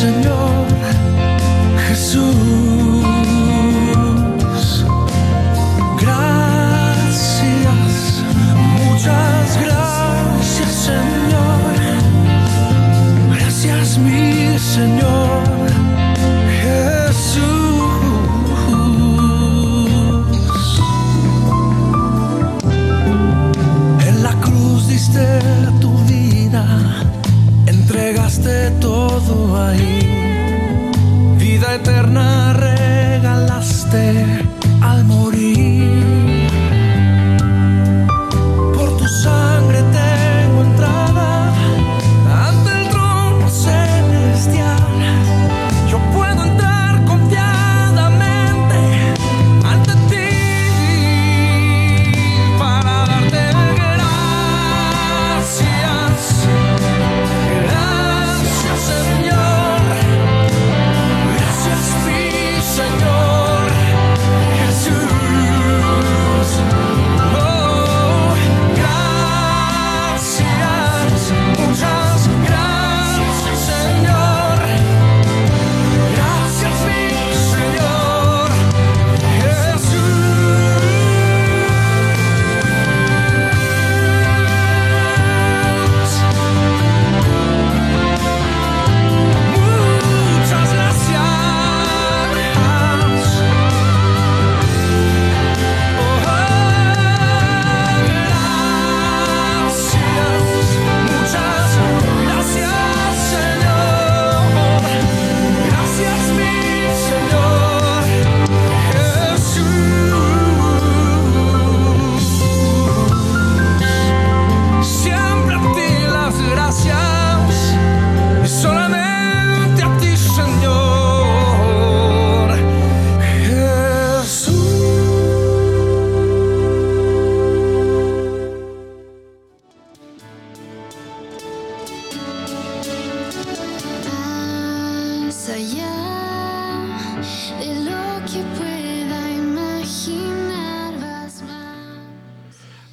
[0.00, 0.64] Señor
[1.88, 2.49] Jesús.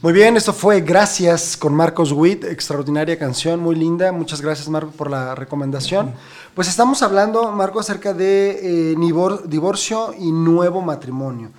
[0.07, 4.13] Muy bien, esto fue Gracias con Marcos Witt, extraordinaria canción, muy linda.
[4.13, 6.13] Muchas gracias, Marco, por la recomendación.
[6.55, 8.95] Pues estamos hablando, Marco, acerca de eh,
[9.47, 11.51] divorcio y nuevo matrimonio.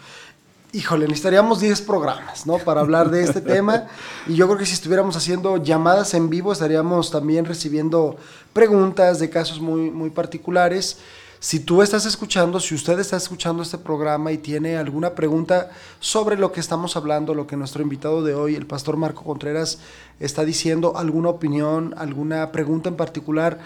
[0.73, 2.57] Híjole, necesitaríamos 10 programas, ¿no?
[2.57, 3.85] Para hablar de este tema.
[4.27, 8.17] Y yo creo que si estuviéramos haciendo llamadas en vivo, estaríamos también recibiendo
[8.55, 10.97] preguntas de casos muy, muy particulares.
[11.41, 15.71] Si tú estás escuchando, si usted está escuchando este programa y tiene alguna pregunta
[16.01, 19.79] sobre lo que estamos hablando, lo que nuestro invitado de hoy, el pastor Marco Contreras,
[20.19, 23.61] está diciendo, alguna opinión, alguna pregunta en particular,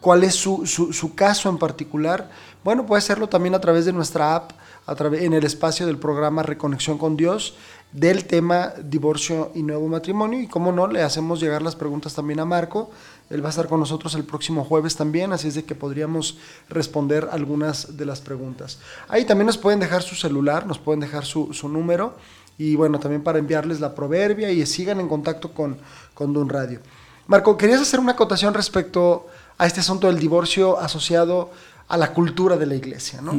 [0.00, 2.30] cuál es su, su, caso en particular,
[2.62, 4.52] bueno, puede hacerlo también a través de nuestra app,
[4.86, 7.56] a través, en el espacio del programa Reconexión con Dios
[7.92, 10.40] del tema divorcio y nuevo matrimonio.
[10.40, 12.90] Y como no, le hacemos llegar las preguntas también a Marco.
[13.28, 16.38] Él va a estar con nosotros el próximo jueves también, así es de que podríamos
[16.68, 18.78] responder algunas de las preguntas.
[19.08, 22.16] Ahí también nos pueden dejar su celular, nos pueden dejar su, número
[22.56, 25.76] y bueno, también para enviarles la proverbia y sigan en contacto con,
[26.14, 26.80] con Dun Radio.
[27.26, 29.26] Marco, querías hacer una acotación respecto
[29.58, 31.50] a este asunto del divorcio asociado
[31.88, 33.32] a la cultura de la iglesia, ¿no?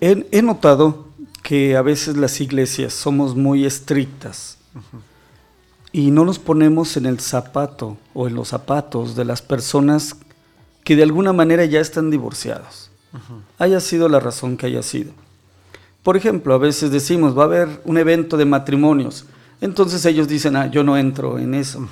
[0.00, 1.06] he, notado
[1.42, 4.58] que a veces las iglesias somos muy estrictas
[5.94, 10.16] y no nos ponemos en el zapato o en los zapatos de las personas
[10.82, 12.90] que de alguna manera ya están divorciados,
[13.58, 15.12] haya sido la razón que haya sido.
[16.02, 19.26] Por ejemplo, a veces decimos, va a haber un evento de matrimonios,
[19.60, 21.88] entonces ellos dicen, ah, yo no entro en eso.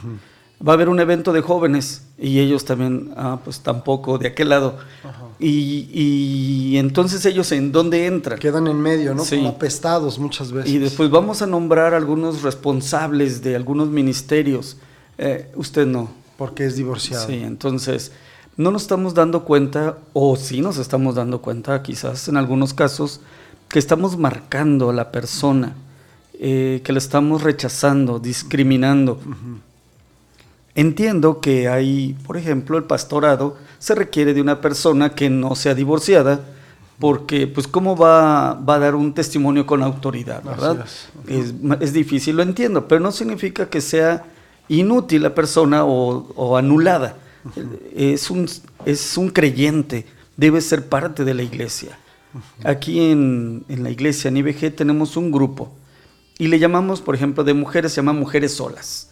[0.66, 4.48] Va a haber un evento de jóvenes y ellos también, ah, pues tampoco de aquel
[4.48, 4.78] lado.
[5.44, 8.38] Y, entonces ellos en dónde entran.
[8.38, 9.24] Quedan en medio, ¿no?
[9.24, 10.70] Como apestados muchas veces.
[10.70, 14.76] Y después vamos a nombrar algunos responsables de algunos ministerios.
[15.18, 16.11] Eh, usted no.
[16.37, 17.26] Porque es divorciado.
[17.26, 18.12] Sí, entonces
[18.57, 23.20] no nos estamos dando cuenta, o sí nos estamos dando cuenta, quizás en algunos casos,
[23.68, 25.74] que estamos marcando a la persona,
[26.35, 29.18] eh, que la estamos rechazando, discriminando.
[30.74, 35.74] Entiendo que hay, por ejemplo, el pastorado se requiere de una persona que no sea
[35.74, 36.40] divorciada,
[36.98, 40.87] porque pues cómo va, va a dar un testimonio con autoridad, ¿verdad?
[41.26, 41.92] Es.
[41.92, 44.24] difícil, lo entiendo, pero no significa que sea
[44.68, 47.16] inútil la persona o, anulada.
[47.94, 48.48] es, un,
[48.87, 50.06] es un creyente,
[50.37, 51.98] debe ser parte de la iglesia.
[52.64, 55.70] Aquí en, en la iglesia, en IBG, tenemos un grupo
[56.42, 59.09] y le llamamos, por ejemplo, de mujeres, se llama mujeres solas.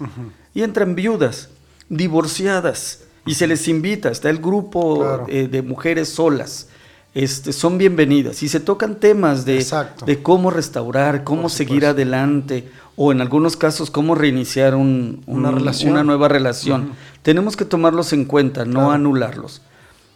[0.53, 1.49] Y entran viudas,
[1.89, 6.71] divorciadas, y se les invita, está el grupo eh, de mujeres solas.
[7.15, 9.65] Este, son bienvenidas y se tocan temas de,
[10.07, 15.93] de cómo restaurar, cómo seguir adelante o en algunos casos cómo reiniciar una, relación.
[15.93, 16.95] una nueva relación.
[17.23, 19.63] Tenemos que tomarlos en cuenta, no anularlos.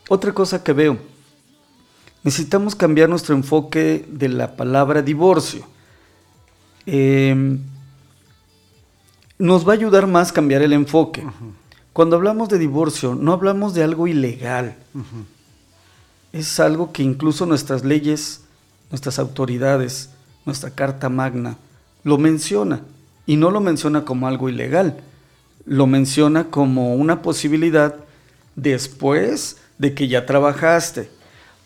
[0.09, 0.98] Otra cosa que veo,
[2.24, 5.73] necesitamos cambiar nuestro enfoque de la palabra divorcio.
[6.87, 7.61] Em,
[9.38, 11.27] nos va a ayudar más cambiar el enfoque.
[11.92, 14.77] Cuando hablamos de divorcio, no hablamos de algo ilegal.
[16.33, 18.42] Es algo que incluso nuestras leyes,
[18.90, 20.11] nuestras autoridades,
[20.44, 21.57] nuestra Carta Magna,
[22.03, 22.83] lo menciona.
[23.27, 25.01] Y no lo menciona como algo ilegal.
[25.64, 27.97] Lo menciona como una posibilidad
[28.57, 31.09] después de que ya trabajaste.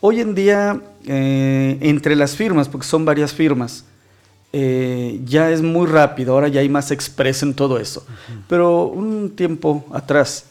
[0.00, 3.85] Hoy en día, eh, entre las firmas, porque son varias firmas,
[4.52, 8.06] eh, ya es muy rápido, ahora ya hay más express en todo eso.
[8.48, 10.46] Pero un tiempo atrás,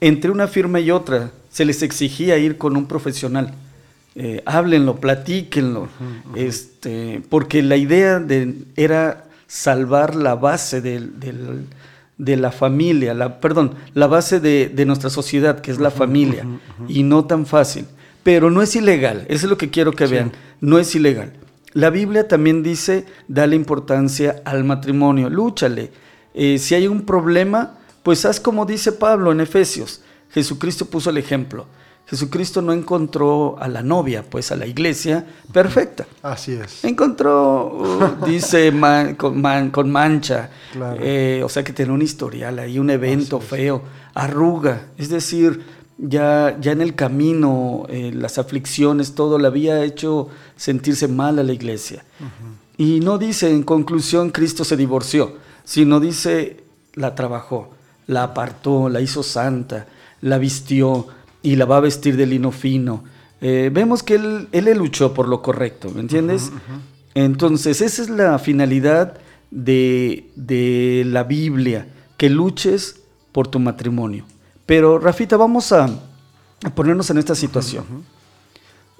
[0.00, 3.54] entre una firma y otra, se les exigía ir con un profesional.
[4.16, 5.88] Eh, háblenlo, platíquenlo,
[6.36, 14.06] este, porque la idea de, era salvar la base de la familia, la, perdón, la
[14.06, 16.46] base de, nuestra sociedad, que es la familia,
[16.88, 17.86] y no tan fácil.
[18.22, 21.32] Pero no es ilegal, eso es lo que quiero que vean, no es ilegal.
[21.74, 25.90] La Biblia también dice, dale importancia al matrimonio, lúchale.
[26.32, 30.00] Eh, si hay un problema, pues haz como dice Pablo en Efesios.
[30.30, 31.66] Jesucristo puso el ejemplo.
[32.06, 36.06] Jesucristo no encontró a la novia, pues a la iglesia perfecta.
[36.22, 36.84] Así es.
[36.84, 38.72] Encontró, uh, dice,
[39.16, 40.50] con, mancha,
[41.00, 43.82] eh, o sea que tiene un historial ahí, un evento feo,
[44.14, 45.64] arruga, es decir,
[45.98, 51.42] ya, ya en el camino, eh, las aflicciones, todo le había hecho sentirse mal a
[51.42, 52.04] la iglesia.
[52.76, 57.70] Y no dice, en conclusión, Cristo se divorció, sino dice, la trabajó,
[58.06, 59.86] la apartó, la hizo santa,
[60.20, 61.06] la vistió
[61.42, 63.04] y la va a vestir de lino fino.
[63.40, 66.50] Eh, vemos que él, él le luchó por lo correcto, ¿me entiendes?
[67.14, 69.18] Entonces, esa es la finalidad
[69.50, 74.24] de, de la Biblia, que luches por tu matrimonio.
[74.66, 75.88] Pero, Rafita, vamos a,
[76.74, 77.84] ponernos en esta situación.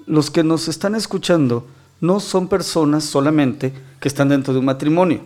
[0.05, 1.67] Los que nos están escuchando
[1.99, 5.21] no son personas solamente que están dentro de un matrimonio.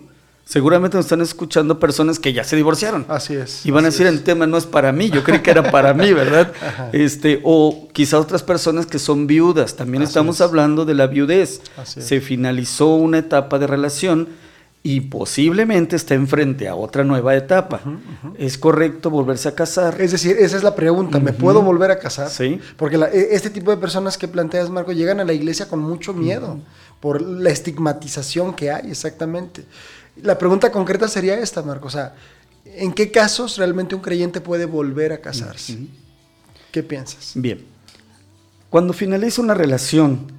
[0.46, 3.06] Seguramente nos están escuchando personas que ya se divorciaron.
[3.08, 3.66] Así es.
[3.68, 5.94] Y van a decir, el tema no es para mí, yo creí que era para
[5.94, 6.52] mí, ¿verdad?
[6.92, 9.76] Este, o quizá otras personas que son viudas.
[9.76, 11.62] También estamos hablando de la viudez.
[11.84, 14.30] Se finalizó una etapa de relación
[14.82, 17.82] y posiblemente está enfrente a otra nueva etapa.
[18.38, 20.00] ¿Es correcto volverse a casar?
[20.02, 22.30] Es decir, esa es la pregunta, ¿me puedo volver a casar?
[22.30, 22.60] Sí.
[22.78, 26.14] Porque e, este tipo de personas que planteas, Marco, llegan a la iglesia con mucho
[26.14, 26.60] miedo
[27.02, 29.66] por la estigmatización que hay, exactamente.
[30.22, 32.16] La pregunta concreta sería esta, Marco, o sea,
[32.66, 35.78] ¿en qué casos realmente un creyente puede volver a casarse?
[36.72, 37.34] ¿Qué piensas?
[37.36, 37.66] Bien.
[38.70, 40.32] Cuando finaliza una relación,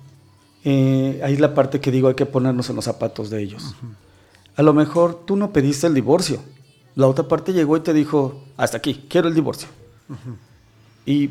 [0.64, 3.74] eh, ahí es la parte que digo, hay que ponernos en los zapatos de ellos.
[4.60, 6.38] A lo mejor tú no pediste el divorcio.
[6.94, 9.68] La otra parte llegó y te dijo, hasta aquí, quiero el divorcio.
[11.06, 11.30] Y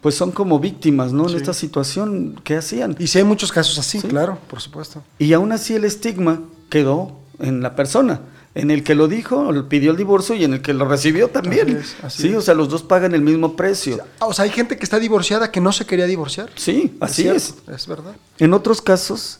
[0.00, 1.28] pues son como víctimas, ¿no?
[1.28, 2.96] En esta situación, ¿qué hacían?
[2.98, 5.04] Y sí hay muchos casos así, claro, por supuesto.
[5.16, 8.22] Y aún así el estigma quedó en la persona.
[8.56, 11.80] En el que lo dijo, pidió el divorcio y en el que lo recibió también.
[12.08, 14.00] sí, o sea, los dos pagan el mismo precio.
[14.18, 16.50] O sea, hay gente que está divorciada que no se quería divorciar.
[16.56, 17.54] Sí, así es.
[17.72, 18.16] Es verdad.
[18.38, 19.38] En otros casos,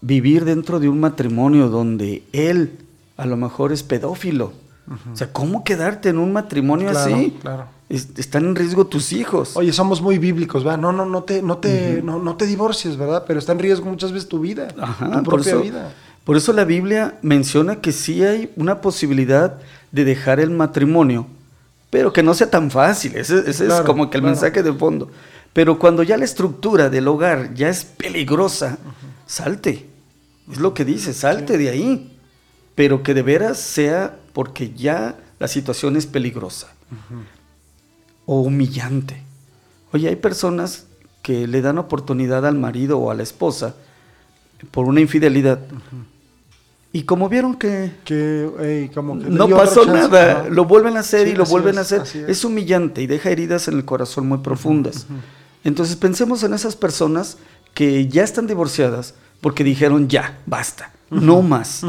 [0.00, 2.78] vivir dentro de un matrimonio donde él
[3.16, 4.52] a lo mejor es pedófilo.
[5.12, 7.36] O sea, ¿cómo quedarte en un matrimonio así?
[7.40, 7.66] Claro.
[7.88, 9.56] están en riesgo tus hijos.
[9.56, 10.78] Oye, somos muy bíblicos, ¿verdad?
[10.78, 13.24] No, no, no te, no te, no, te divorcies, ¿verdad?
[13.26, 15.94] Pero está en riesgo muchas veces tu vida, tu propia vida.
[16.24, 19.58] Por eso la Biblia menciona que sí hay una posibilidad
[19.92, 21.26] de dejar el matrimonio,
[21.90, 23.16] pero que no sea tan fácil.
[23.16, 25.10] Ese, es como que el mensaje de fondo.
[25.52, 28.78] Pero cuando ya la estructura del hogar ya es peligrosa,
[29.26, 29.89] salte.
[30.50, 32.16] Es lo que dice, salte de ahí.
[32.74, 36.72] Pero que de veras sea porque ya la situación es peligrosa.
[38.26, 39.22] O humillante.
[39.92, 40.86] Oye, hay personas
[41.22, 43.74] que le dan oportunidad al marido o a la esposa
[44.70, 45.60] por una infidelidad.
[46.92, 47.92] Y como vieron que,
[49.28, 52.44] no pasó nada, lo vuelven a hacer y lo vuelven a hacer, es.
[52.44, 55.06] humillante y deja heridas en el corazón muy profundas.
[55.62, 57.38] Entonces pensemos en esas personas
[57.74, 61.82] que ya están divorciadas, porque dijeron ya, basta, no más.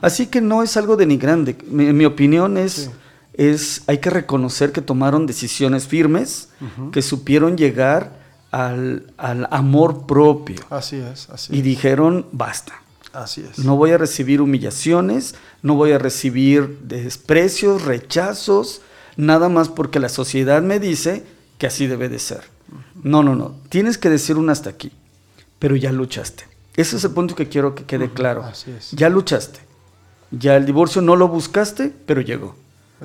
[0.00, 1.56] Así que no es algo de ni grande.
[1.68, 2.90] Mi, mi opinión es,
[3.34, 6.48] es, hay que reconocer que tomaron decisiones firmes,
[6.92, 10.60] que supieron llegar al, amor propio.
[10.70, 12.74] Así es, así Y dijeron basta.
[13.12, 13.58] Así es.
[13.58, 18.80] No voy a recibir humillaciones, no voy a recibir desprecios, rechazos,
[19.16, 21.24] nada más porque la sociedad me dice
[21.58, 22.44] que así debe de ser.
[23.02, 23.56] No, no, no.
[23.68, 24.92] Tienes que decir un hasta aquí,
[25.58, 26.44] pero ya luchaste.
[26.76, 28.44] Ese es el punto que quiero que quede claro.
[28.92, 29.60] Ya luchaste.
[30.30, 32.56] Ya el divorcio no lo buscaste, pero llegó.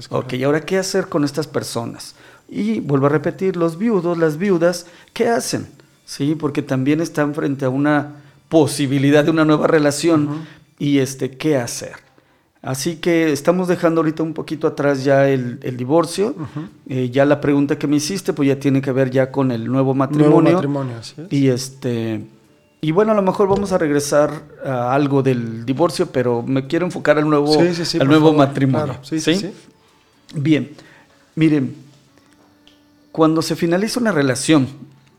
[0.10, 2.16] ok, ¿y ahora qué hacer con estas personas?
[2.48, 5.68] Y vuelvo a repetir, los viudos, las viudas, ¿qué hacen?
[6.06, 8.16] Sí, porque también están frente a una
[8.48, 10.48] posibilidad de una nueva relación
[10.80, 11.96] y este, ¿qué hacer?
[12.62, 16.34] Así que estamos dejando ahorita un poquito atrás ya el, divorcio.
[16.88, 19.66] Eh, ya la pregunta que me hiciste, pues ya tiene que ver ya con el
[19.66, 20.54] nuevo matrimonio.
[20.54, 20.96] Nuevo matrimonio,
[21.30, 22.26] Y este
[22.88, 26.86] y bueno, a lo mejor vamos a regresar a algo del divorcio, pero me quiero
[26.86, 28.96] enfocar al nuevo, al nuevo matrimonio.
[29.02, 29.52] sí, sí,
[30.34, 30.72] Bien,
[31.36, 31.76] miren,
[33.12, 34.70] cuando se finaliza una relación,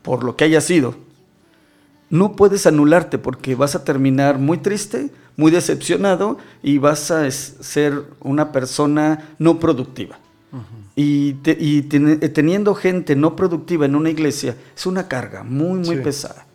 [0.01, 0.95] por lo que haya sido,
[2.09, 8.01] no puedes anularte porque vas a terminar muy triste, muy decepcionado y vas a ser
[8.21, 10.17] una persona no productiva.
[10.95, 16.48] Y, teniendo gente no productiva en una iglesia es una carga muy, muy pesada.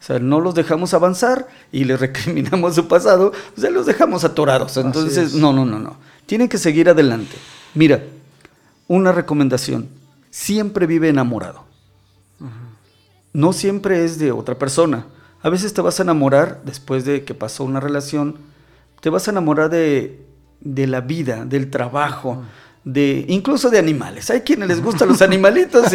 [0.00, 4.24] O sea, no los dejamos avanzar y les recriminamos su pasado, o sea, los dejamos
[4.24, 4.76] atorados.
[4.76, 5.96] Entonces, no, no, no, no.
[6.26, 7.36] Tienen que seguir adelante.
[7.74, 8.02] Mira,
[8.86, 9.88] una recomendación.
[10.30, 11.64] Siempre vive enamorado.
[13.32, 15.06] No siempre es de otra persona.
[15.42, 18.36] A veces te vas a enamorar después de que pasó una relación.
[19.00, 20.24] Te vas a enamorar de,
[20.60, 22.42] de la vida, del trabajo
[22.88, 24.30] de incluso de animales.
[24.30, 25.92] Hay quienes les gustan los animalitos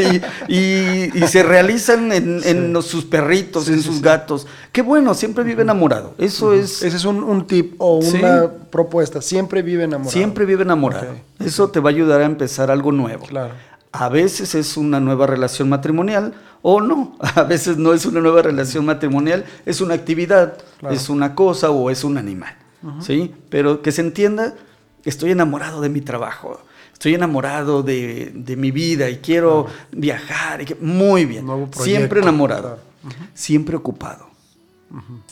[0.48, 4.46] y, se realizan en, sus perritos, en sus gatos.
[4.72, 6.14] Qué bueno, siempre vive enamorado.
[6.20, 6.84] Eso es.
[6.84, 9.24] Ese es un, tip o una propuesta.
[9.24, 10.12] Siempre vive enamorado.
[10.12, 11.16] Siempre vive enamorado.
[11.40, 13.26] Eso te va a ayudar a empezar algo nuevo.
[13.26, 13.56] Claro.
[13.92, 17.18] A veces es una nueva relación matrimonial o no.
[17.36, 20.60] A veces no es una nueva relación matrimonial, es una actividad,
[20.92, 22.56] es una cosa o es un animal.
[23.00, 23.34] ¿Sí?
[23.50, 24.56] Pero que se entienda,
[25.06, 26.60] estoy enamorado de mi trabajo
[26.94, 30.62] estoy enamorado de, mi vida y quiero viajar.
[30.62, 31.46] Y muy bien.
[31.72, 32.80] siempre enamorado.
[33.34, 34.28] Siempre ocupado.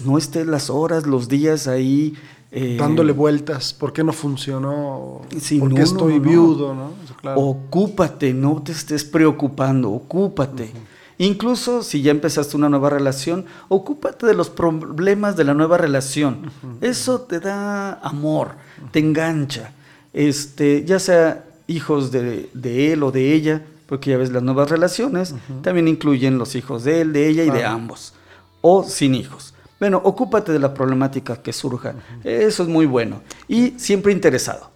[0.03, 2.16] No estés las horas, los días ahí.
[2.53, 3.74] Eh, Dándole vueltas.
[3.74, 5.22] ¿Por qué no funcionó?
[5.59, 6.74] ¿Por qué estoy viudo?
[6.74, 6.91] ¿no?
[7.36, 9.89] Ocúpate, no te estés preocupando.
[9.91, 10.74] Ocúpate.
[11.18, 16.51] Incluso si ya empezaste una nueva relación, ocúpate de los problemas de la nueva relación.
[16.82, 18.55] Eso te da amor,
[18.91, 19.72] te engancha.
[20.14, 22.49] Este, ya sea hijos de,
[22.93, 27.01] él o de ella, porque ya ves las nuevas relaciones, también incluyen los hijos de
[27.01, 28.13] él, de ella y de ambos,
[28.61, 29.53] o sin hijos.
[29.80, 31.95] Bueno, ocúpate de la problemática que surja.
[32.24, 33.22] Eso es muy bueno.
[33.47, 34.70] Y siempre interesado.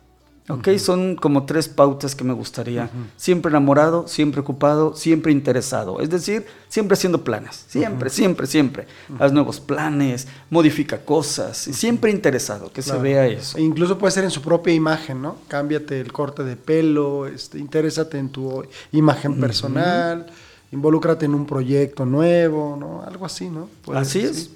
[0.47, 0.69] ¿Ok?
[0.77, 2.89] Son como tres pautas que me gustaría.
[3.17, 5.99] Siempre enamorado, siempre ocupado, siempre interesado.
[6.01, 7.65] Es decir, siempre haciendo planes.
[7.67, 8.87] Siempre, siempre, siempre.
[9.17, 11.57] Haz nuevos planes, modifica cosas.
[11.57, 13.57] Siempre interesado, que se vea eso.
[13.57, 15.37] E incluso puede ser en su propia imagen, ¿no?
[15.47, 20.27] Cámbiate el corte de pelo, este, interésate en tu imagen personal,
[20.71, 23.01] involúcrate en un proyecto nuevo, ¿no?
[23.01, 23.67] Algo así, ¿no?
[23.95, 24.51] así es.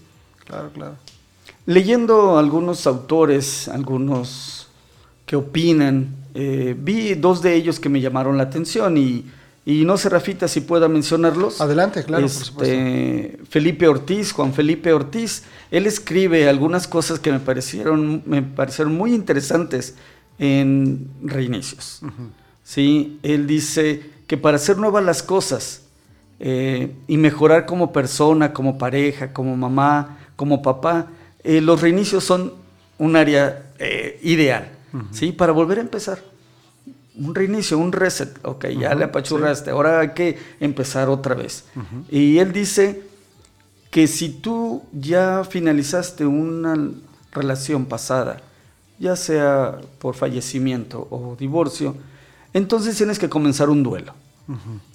[0.46, 0.96] Claro, claro.
[1.66, 4.59] Leyendo algunos autores, algunos
[5.30, 6.08] que opinan.
[6.34, 9.26] Eh, vi dos de ellos que me llamaron la atención y,
[9.64, 11.62] no sé, Rafita, si pueda mencionarlos.
[11.62, 18.24] Adelante, claro, este, Felipe Ortiz, Juan Felipe Ortiz, él escribe algunas cosas que me parecieron,
[18.26, 19.94] me parecieron muy interesantes
[20.40, 22.02] en Reinicios.
[22.64, 23.20] ¿Sí?
[23.22, 25.84] Él dice que para hacer nuevas las cosas
[26.40, 31.06] eh, y mejorar como persona, como pareja, como mamá, como papá,
[31.44, 32.54] eh, los reinicios son
[32.98, 33.68] un área
[34.24, 34.79] ideal.
[35.12, 35.32] ¿Sí?
[35.32, 36.20] Para volver a empezar.
[37.16, 38.40] Un reinicio, un reset.
[38.44, 41.66] Ok, ya le apachurraste, ahora hay que empezar otra vez.
[42.10, 43.04] Y él dice
[43.92, 46.92] que si tú ya finalizaste una
[47.32, 48.42] relación pasada,
[49.00, 51.96] ya sea por fallecimiento o divorcio,
[52.54, 54.14] entonces tienes que comenzar un duelo.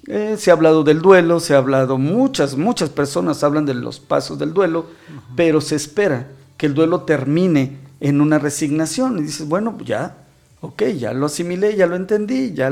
[0.07, 3.99] Eh, se ha hablado del duelo, se ha hablado, muchas, muchas personas hablan de los
[3.99, 4.87] pasos del duelo,
[5.35, 6.27] pero se espera
[6.57, 10.17] que el duelo termine en una resignación y dices, bueno, ya,
[10.61, 12.71] ok, ya lo asimilé, ya lo entendí, ya,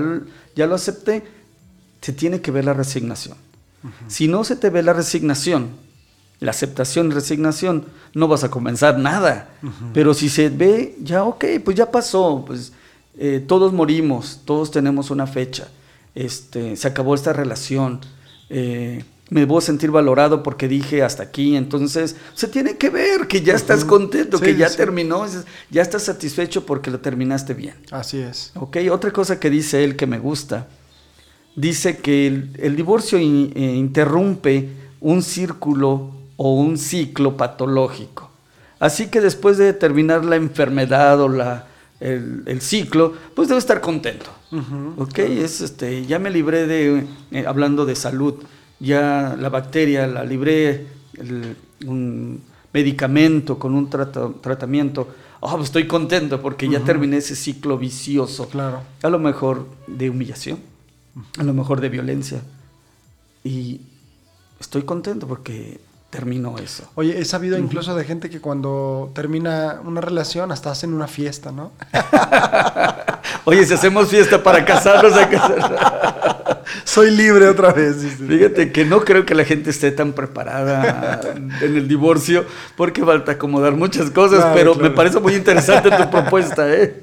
[0.56, 1.24] ya lo acepté,
[2.02, 3.38] se tiene que ver la resignación.
[4.08, 5.72] Si no se te ve la resignación,
[6.40, 9.50] la aceptación y resignación, no vas a comenzar nada.
[9.94, 12.72] Pero si se ve, ya, ok, pues ya pasó, pues
[13.18, 15.68] eh, todos morimos, todos tenemos una fecha,
[16.16, 18.00] este, se acabó esta relación.
[18.50, 21.56] Eh, me voy a sentir valorado porque dije hasta aquí.
[21.56, 25.26] Entonces, se tiene que ver que ya estás contento, que ya terminó,
[25.70, 27.76] ya estás satisfecho porque lo terminaste bien.
[27.92, 28.52] Así es.
[28.56, 30.68] Ok, otra cosa que dice él que me gusta,
[31.56, 34.70] dice que el, divorcio eh, interrumpe
[35.00, 38.30] un círculo o un ciclo patológico.
[38.80, 41.68] Así que después de terminar la enfermedad o la,
[42.00, 44.30] el, ciclo, pues debe estar contento.
[44.98, 48.36] ok, es este, ya me libré de, eh, hablando de salud,
[48.80, 50.88] ya la bacteria la libré,
[51.86, 52.42] un
[52.74, 55.08] medicamento con un tratamiento.
[55.40, 58.48] Oh, estoy contento porque ya terminé ese ciclo vicioso.
[58.48, 58.82] Claro.
[59.02, 60.60] A lo mejor de humillación,
[61.38, 62.42] a lo mejor de violencia.
[63.44, 63.82] Y
[64.60, 65.80] estoy contento porque
[66.14, 66.84] terminó eso.
[66.94, 71.52] Oye, he sabido incluso de gente que cuando termina una relación hasta hacen una fiesta,
[71.52, 71.72] ¿no?
[73.46, 75.38] Oye, si hacemos fiesta para casarnos, hay que
[76.84, 77.96] Soy libre otra vez.
[78.28, 82.46] Fíjate que no creo que la gente esté tan preparada en el divorcio
[82.78, 86.72] porque falta acomodar muchas cosas, pero me parece muy interesante tu propuesta.
[86.72, 86.96] ¿eh?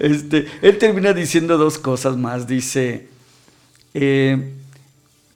[0.00, 2.46] Este, él termina diciendo dos cosas más.
[2.46, 3.08] Dice,
[3.94, 4.52] eh,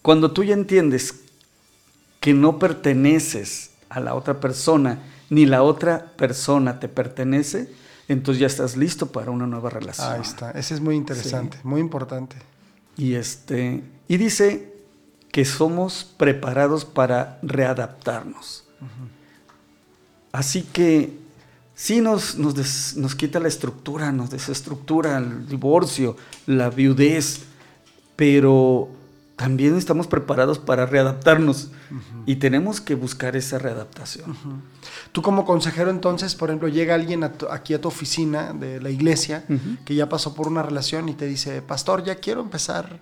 [0.02, 1.14] cuando tú ya entiendes
[2.22, 7.68] que no perteneces a la otra persona, ni la otra persona te pertenece,
[8.06, 10.12] entonces ya estás listo para una nueva relación.
[10.12, 12.36] Ahí está, ese es muy interesante, muy importante.
[12.96, 14.72] Y, este, y dice
[15.32, 18.66] que somos preparados para readaptarnos.
[20.30, 21.18] Así que
[21.74, 26.16] sí nos, nos, nos, quita la estructura, nos desestructura el divorcio,
[26.46, 27.40] la viudez,
[28.14, 29.01] pero
[29.42, 31.72] también estamos preparados para readaptarnos
[32.26, 34.36] y tenemos que buscar esa readaptación.
[35.10, 39.44] Tú como consejero entonces, por ejemplo, llega alguien aquí a tu oficina de la iglesia
[39.84, 43.00] que ya pasó por una relación y te dice, pastor, ya quiero empezar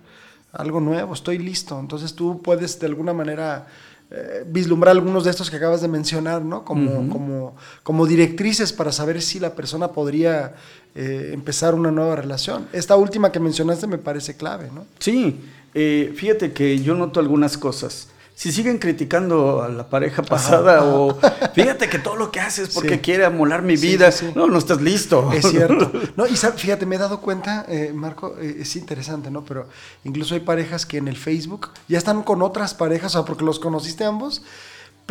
[0.51, 1.79] algo nuevo, estoy listo.
[1.79, 3.67] Entonces tú puedes de alguna manera
[4.09, 6.65] eh, vislumbrar algunos de estos que acabas de mencionar, ¿no?
[6.65, 10.55] Como, como, como directrices para saber si la persona podría
[10.95, 12.67] eh, empezar una nueva relación.
[12.73, 14.87] Esta última que mencionaste me parece clave, ¿no?
[14.97, 15.39] Sí,
[15.73, 18.09] eh, fíjate que yo noto algunas cosas
[18.41, 21.15] si siguen criticando a la pareja pasada o
[21.53, 25.31] fíjate que todo lo que haces porque quiere amolar mi vida, no, no estás listo.
[25.31, 25.91] Es cierto.
[26.17, 29.45] No, y fíjate, me he dado cuenta, eh, Marco, eh, es interesante, ¿no?
[29.45, 29.67] Pero
[30.03, 33.45] incluso hay parejas que en el Facebook ya están con otras parejas, o sea, porque
[33.45, 34.41] los conociste ambos,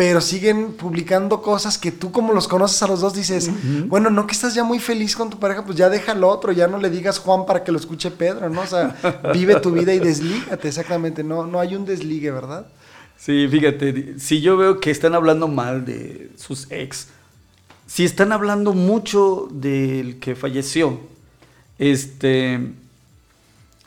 [0.01, 3.51] pero siguen publicando cosas que tú como los conoces a los dos dices,
[3.87, 6.53] bueno, no que estás ya muy feliz con tu pareja, pues ya deja al otro,
[6.53, 8.63] ya no le digas Juan para que lo escuche Pedro, ¿no?
[8.63, 8.97] O sea,
[9.35, 12.67] vive tu vida y deslígate, exactamente, no, no hay un desligue, ¿verdad?
[13.19, 17.09] Sí, fíjate, si yo veo que están hablando mal de sus ex,
[17.87, 20.99] si están hablando mucho del que falleció,
[21.79, 22.73] este,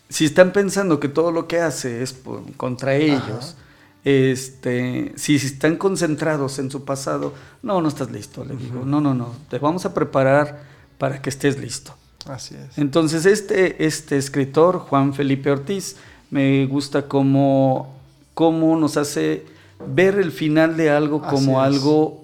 [0.10, 2.16] si están pensando que todo lo que hace es
[2.56, 3.56] contra ellos,
[4.04, 9.14] este, si están concentrados en su pasado, no, no estás listo, le digo, no, no,
[9.14, 10.64] no, te vamos a preparar
[10.98, 11.94] para que estés listo.
[12.26, 12.78] Así es.
[12.78, 15.98] Entonces, este, este escritor, Juan Felipe Ortiz,
[16.32, 17.96] me gusta cómo,
[18.34, 19.46] cómo nos hace
[19.88, 22.23] ver el final de algo como algo,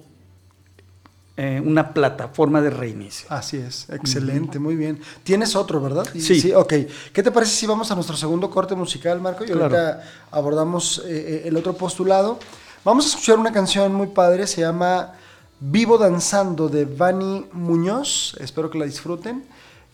[1.42, 3.26] eh, una plataforma de reinicio.
[3.30, 5.00] Así es, excelente, muy bien.
[5.22, 6.06] Tienes otro, ¿verdad?
[6.12, 6.38] Sí.
[6.38, 6.52] sí.
[6.52, 6.74] Ok.
[7.14, 9.46] ¿Qué te parece si vamos a nuestro segundo corte musical, Marco?
[9.46, 12.38] Y ahorita abordamos eh, eh, el otro postulado.
[12.84, 15.14] Vamos a escuchar una canción muy padre, se llama
[15.60, 18.36] Vivo Danzando de Vani Muñoz.
[18.38, 19.42] Espero que la disfruten.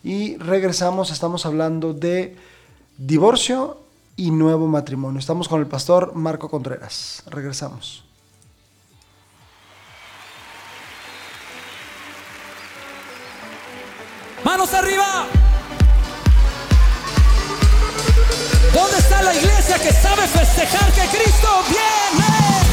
[0.03, 2.35] Y regresamos, estamos hablando de
[2.97, 3.77] divorcio
[4.17, 5.17] y nuevo matrimonio.
[5.17, 7.23] Estamos con el pastor Marco Contreras.
[7.27, 8.06] Regresamos.
[14.43, 15.25] Manos arriba.
[18.73, 22.66] ¿Dónde está la iglesia que sabe festejar que Cristo viene?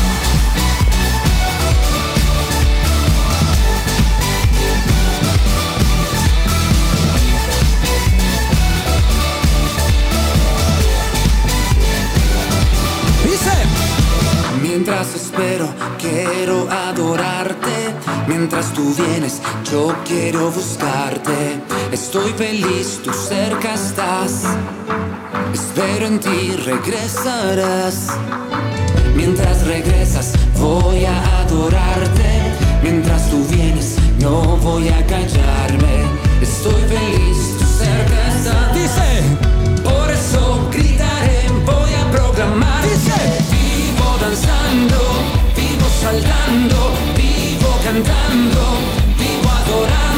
[14.77, 15.69] Mientras espero,
[16.01, 17.95] quiero adorarte.
[18.27, 21.61] Mientras tú vienes, yo quiero buscarte.
[21.93, 24.43] Estoy feliz, tú cerca estás.
[25.53, 28.09] Espero en ti, regresarás.
[29.15, 32.53] Mientras regresas, voy a adorarte.
[32.83, 36.03] Mientras tú vienes, no voy a callarme.
[36.43, 38.75] Estoy feliz, tú cerca estás.
[38.75, 42.83] Dice, por eso gritaré, voy a proclamar.
[42.83, 43.44] Dice,
[44.25, 44.99] danzando,
[45.55, 48.63] vivo saltando, vivo cantando,
[49.19, 50.14] vivo adorando,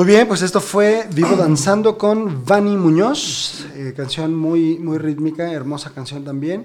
[0.00, 5.52] Muy bien, pues esto fue Vivo Danzando con Vani Muñoz, eh, canción muy, muy rítmica,
[5.52, 6.64] hermosa canción también.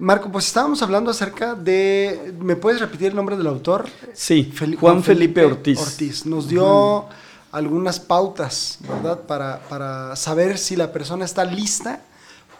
[0.00, 2.34] Marco, pues estábamos hablando acerca de.
[2.40, 3.86] ¿Me puedes repetir el nombre del autor?
[4.12, 5.78] Sí, Juan, Felipe, Ortiz.
[5.80, 6.26] Ortiz.
[6.26, 7.06] Nos dio
[7.52, 9.20] algunas pautas, ¿verdad?
[9.20, 12.02] Para, para saber si la persona está lista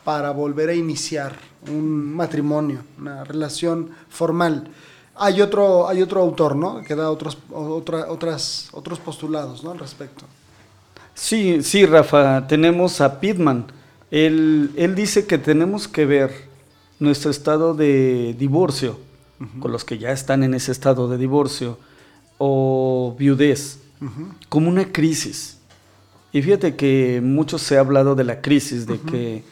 [0.05, 1.34] para volver a iniciar
[1.68, 4.70] un matrimonio, una relación formal.
[5.19, 6.83] Hay otro, hay otro autor, ¿no?
[6.83, 9.73] Que da otros, otra, otras, otros postulados, ¿no?
[9.73, 10.25] Al respecto.
[11.14, 13.66] Sí, sí, Rafa, tenemos a Pittman.
[14.11, 16.49] Él, él dice que tenemos que ver
[16.99, 18.99] nuestro estado de divorcio,
[19.61, 21.79] con los que ya están en ese estado de divorcio,
[22.39, 23.81] o viudez,
[24.49, 25.59] como una crisis.
[26.33, 29.45] Y fíjate que mucho se ha hablado de la crisis, de que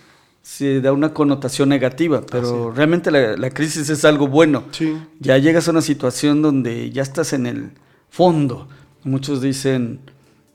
[0.47, 4.63] se da una connotación negativa, pero realmente la, crisis es algo bueno.
[5.19, 7.73] Ya llegas a una situación donde ya estás en el
[8.11, 8.69] fondo.
[9.03, 9.99] Muchos dicen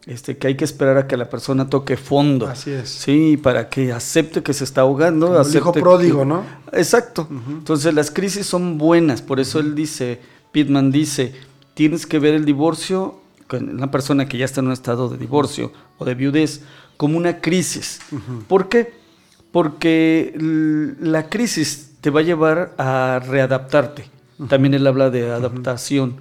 [0.06, 2.48] este, que hay que esperar a que la persona toque fondo.
[2.48, 2.88] Así es.
[2.88, 5.28] Sí, para que acepte que se está ahogando.
[5.28, 6.46] Como el hijo pródigo, ¿no?
[6.72, 7.28] Exacto.
[7.30, 10.22] Entonces las crisis son buenas, por eso él dice,
[10.54, 11.34] Pittman dice,
[11.74, 15.18] tienes que ver el divorcio con una persona que ya está en un estado de
[15.18, 16.62] divorcio o de viudez
[16.96, 18.00] como una crisis.
[18.48, 19.01] ¿Por qué?
[19.52, 20.34] Porque
[21.00, 24.06] la crisis te va a llevar a readaptarte.
[24.50, 26.16] También él habla de adaptación.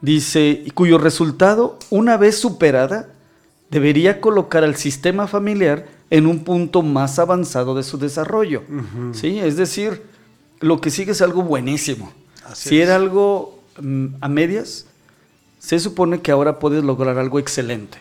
[0.00, 3.08] Dice, cuyo resultado, una vez superada,
[3.70, 8.62] debería colocar al sistema familiar en un punto más avanzado de su desarrollo.
[9.12, 9.38] ¿Sí?
[9.38, 10.02] Es decir,
[10.60, 12.12] lo que sigue es algo buenísimo.
[12.54, 14.86] si era algo mm, a medias,
[15.58, 17.98] se supone que ahora puedes lograr algo excelente.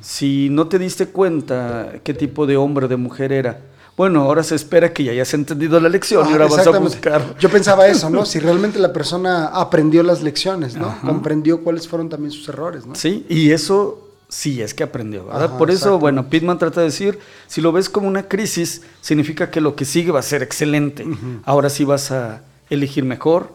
[0.00, 3.60] Si no te diste cuenta qué tipo de hombre o de mujer era,
[3.96, 7.36] bueno, ahora se espera que ya hayas entendido la lección y ahora vas a buscar.
[7.38, 8.24] Yo pensaba eso, ¿no?
[8.24, 10.98] Si realmente la persona aprendió las lecciones, ¿no?
[11.02, 12.94] Comprendió cuáles fueron también sus errores, ¿no?
[12.94, 15.58] Sí, y eso sí es que aprendió, ¿verdad?
[15.58, 19.60] Por eso, bueno, Pitman trata de decir, si lo ves como una crisis, significa que
[19.60, 21.06] lo que sigue va a ser excelente.
[21.44, 23.52] Ahora sí vas a elegir mejor,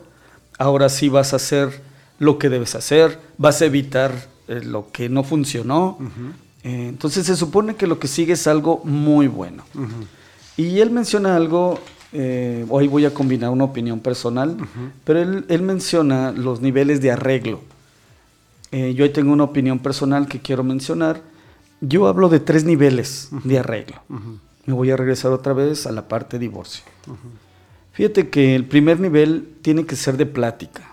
[0.60, 1.82] ahora sí vas a hacer
[2.20, 4.12] lo que debes hacer, vas a evitar
[4.48, 5.98] eh, lo que no funcionó.
[6.64, 9.64] Eh, entonces se supone que lo que sigue es algo muy bueno.
[10.58, 11.80] Y él menciona algo,
[12.12, 14.58] eh, hoy voy a combinar una opinión personal,
[15.04, 17.62] pero él, él, menciona los niveles de arreglo.
[18.72, 21.22] Eh, yo hoy tengo una opinión personal que quiero mencionar.
[21.80, 24.02] Yo hablo de tres niveles de arreglo.
[24.66, 26.84] Me voy a regresar otra vez a la parte divorcio.
[27.94, 30.90] Fíjate que el primer nivel tiene que ser de plática.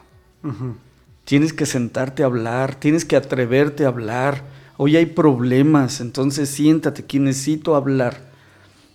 [1.25, 4.45] Tienes que sentarte a hablar, tienes que atreverte a hablar.
[4.77, 8.34] Hoy hay problemas, entonces siéntate, que necesito hablar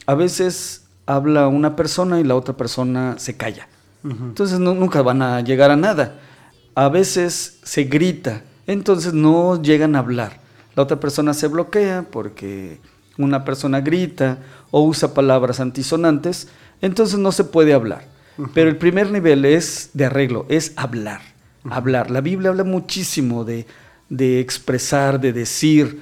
[0.10, 3.68] a veces habla una persona y la otra persona se calla.
[4.04, 6.16] Entonces nunca van a llegar a nada.
[6.74, 10.40] A veces se grita, entonces no llegan a hablar.
[10.76, 12.80] La otra persona se bloquea porque
[13.20, 14.40] una persona grita
[14.72, 16.48] o usa palabras antisonantes,
[16.82, 18.06] entonces no se puede hablar.
[18.56, 21.22] Pero el primer nivel es de arreglo, es hablar.
[21.70, 22.10] Hablar.
[22.10, 23.68] La Biblia habla muchísimo de,
[24.10, 26.02] de expresar, de decir.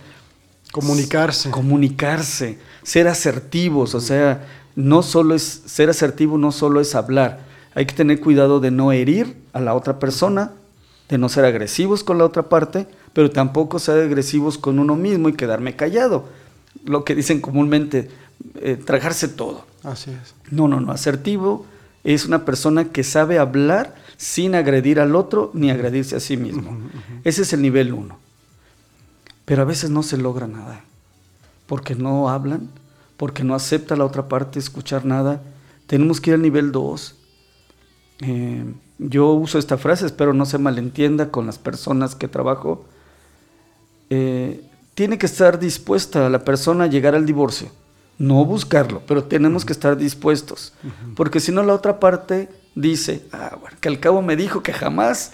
[0.80, 1.50] Comunicarse.
[1.52, 2.58] Comunicarse
[2.88, 4.48] ser asertivos, o sea,
[4.78, 7.42] no solo es ser asertivo, no solo es hablar.
[7.76, 10.54] Hay que tener cuidado de no herir a la otra persona,
[11.10, 15.28] de no ser agresivos con la otra parte, pero tampoco ser agresivos con uno mismo
[15.28, 16.30] y quedarme callado.
[16.86, 18.10] Lo que dicen comúnmente,
[18.62, 19.66] eh, tragarse todo.
[19.84, 20.34] Así es.
[20.50, 20.94] No, no, no.
[20.94, 21.66] Asertivo
[22.06, 26.78] es una persona que sabe hablar sin agredir al otro ni agredirse a sí mismo.
[27.26, 28.18] Ese es el nivel uno.
[29.48, 30.84] Pero a veces no se logra nada
[31.68, 32.70] porque no hablan,
[33.16, 35.42] porque no acepta la otra parte escuchar nada.
[35.88, 37.16] Tenemos que ir al nivel 2.
[38.24, 38.66] Eh,
[39.00, 42.86] yo uso esta frase, espero no se malentienda con las personas que trabajo.
[44.10, 47.70] Eh, tiene que estar dispuesta la persona a llegar al divorcio,
[48.18, 50.74] no buscarlo, pero tenemos que estar dispuestos,
[51.16, 54.74] porque si no la otra parte dice, ah, bueno, que al cabo me dijo que
[54.74, 55.32] jamás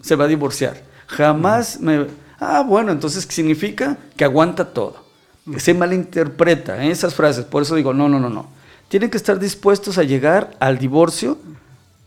[0.00, 2.27] se va a divorciar, jamás me...
[2.40, 5.08] Ah, bueno, entonces significa que aguanta todo
[5.56, 7.44] se malinterpreta en esas frases.
[7.44, 8.46] Por eso digo, no, no, no, no.
[8.88, 11.38] Tienen que estar dispuestos a llegar al divorcio,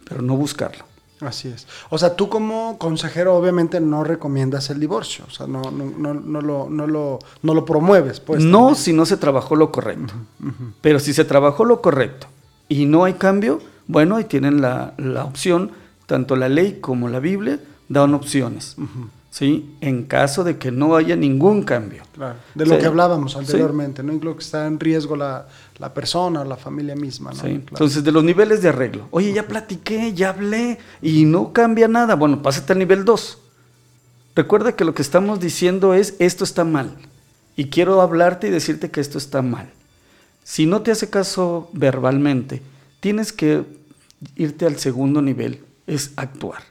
[0.07, 0.85] pero no buscarlo.
[1.21, 1.67] Así es.
[1.89, 6.15] O sea, tú como consejero obviamente no recomiendas el divorcio, o sea, no, no, no,
[6.15, 8.19] no lo, no, lo, no lo promueves.
[8.19, 10.13] Pues, no si no se trabajó lo correcto.
[10.81, 12.25] Pero si se trabajó lo correcto
[12.67, 15.71] y no hay cambio, bueno, ahí tienen la, la opción,
[16.07, 18.75] tanto la ley como la Biblia dan opciones.
[19.31, 19.75] ¿Sí?
[19.81, 22.03] En caso de que no haya ningún cambio.
[22.53, 24.13] De lo que hablábamos anteriormente, ¿no?
[24.13, 25.47] Incluso que está en riesgo la,
[25.95, 27.45] persona o la familia misma, ¿no?
[27.45, 29.07] Entonces, de los niveles de arreglo.
[29.09, 32.15] Oye, ya platiqué, ya hablé y no cambia nada.
[32.15, 33.39] Bueno, pásate al nivel 2.
[34.35, 36.97] Recuerda que lo que estamos diciendo es, esto está mal.
[37.55, 39.69] Y quiero hablarte y decirte que esto está mal.
[40.43, 42.61] Si no te hace caso verbalmente,
[42.99, 43.63] tienes que
[44.35, 46.70] irte al segundo nivel, es actuar.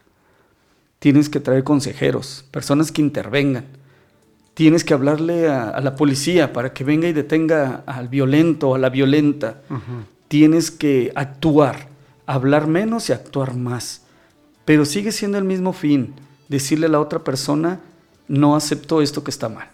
[1.00, 3.64] Tienes que traer consejeros, personas que intervengan.
[4.54, 8.74] tienes que hablarle a, a la policía para que venga y detenga al violento o
[8.74, 9.62] a la violenta.
[10.28, 11.88] Tienes que actuar,
[12.26, 14.02] hablar menos y actuar más.
[14.66, 16.12] Pero sigue siendo el mismo fin,
[16.48, 17.80] decirle a la otra persona,
[18.28, 19.68] no acepto esto que está mal.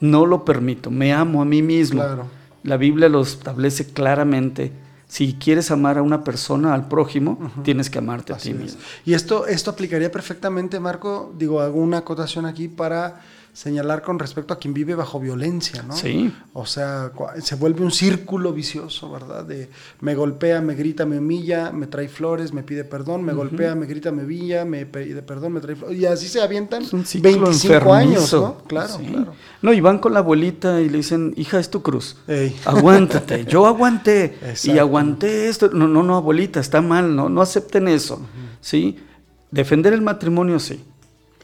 [0.00, 2.00] No lo permito, me amo a mí mismo.
[2.02, 2.26] Claro.
[2.64, 4.72] La Biblia lo establece claramente.
[5.06, 8.56] Si quieres amar a una persona, al prójimo, tienes que amarte a ti es.
[8.56, 8.80] mismo.
[9.04, 13.20] Y esto, esto aplicaría perfectamente, Marco, digo, hago una acotación aquí para
[13.54, 15.94] señalar con respecto a quien vive bajo violencia, ¿no?
[15.96, 16.34] Sí.
[16.52, 19.44] O sea, se vuelve un círculo vicioso, ¿verdad?
[19.44, 23.76] De me golpea, me grita, me humilla, me trae flores, me pide perdón, me golpea,
[23.76, 25.96] me grita, me humilla, me pide perdón, me trae flores.
[25.96, 28.40] Y así se avientan Es un ciclo 25 años, enfermizo.
[28.40, 28.66] ¿no?
[28.66, 29.06] Claro, Sí.
[29.06, 29.32] claro.
[29.62, 32.16] No, y van con la abuelita y le dicen, hija, es tu cruz.
[32.26, 32.54] Ey.
[32.64, 33.44] Aguántate.
[33.46, 34.36] Yo aguanté.
[34.64, 35.70] Y aguanté esto.
[35.72, 37.14] No, no, no, abuelita, está mal.
[37.14, 38.20] No, no acepten eso.
[38.60, 38.96] ¿Sí?
[39.50, 40.82] Defender el matrimonio, sí.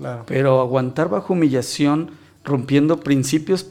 [0.01, 0.25] Claro.
[0.27, 2.11] Pero aguantar bajo humillación,
[2.43, 3.67] rompiendo principios,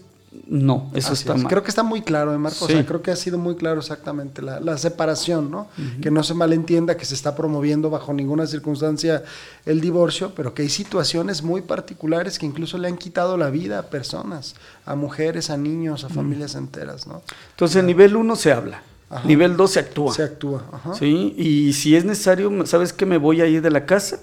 [0.47, 0.91] no.
[0.93, 1.41] Eso Así está es.
[1.41, 1.49] mal.
[1.49, 2.67] Creo que está muy claro, ¿eh, Marco?
[2.67, 2.73] Sí.
[2.73, 5.67] O sea, creo que ha sido muy claro exactamente la, la separación, ¿no?
[6.01, 9.23] Que no se malentienda que se está promoviendo bajo ninguna circunstancia
[9.65, 13.80] el divorcio, pero que hay situaciones muy particulares que incluso le han quitado la vida
[13.80, 14.55] a personas,
[14.86, 17.23] a mujeres, a niños, a familias enteras, ¿no?
[17.51, 18.84] Entonces, nivel 1 se habla.
[19.10, 19.28] Ajá.
[19.28, 20.14] Nivel 2 se actúa.
[20.14, 20.66] Se actúa.
[20.72, 20.93] Ajá.
[20.93, 21.34] ¿Sí?
[21.38, 24.20] Y si es necesario, ¿sabes que Me voy a ir de la casa,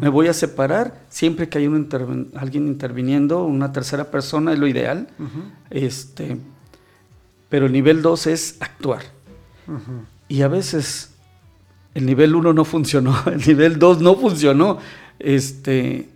[0.00, 4.58] me voy a separar, siempre que haya un interven- alguien interviniendo, una tercera persona es
[4.58, 5.08] lo ideal.
[5.70, 6.38] este,
[7.48, 9.02] pero el nivel 2 es actuar.
[10.28, 11.10] Y a veces
[11.94, 14.78] el nivel 1 no funcionó, el nivel 2 no funcionó.
[15.18, 16.08] Este,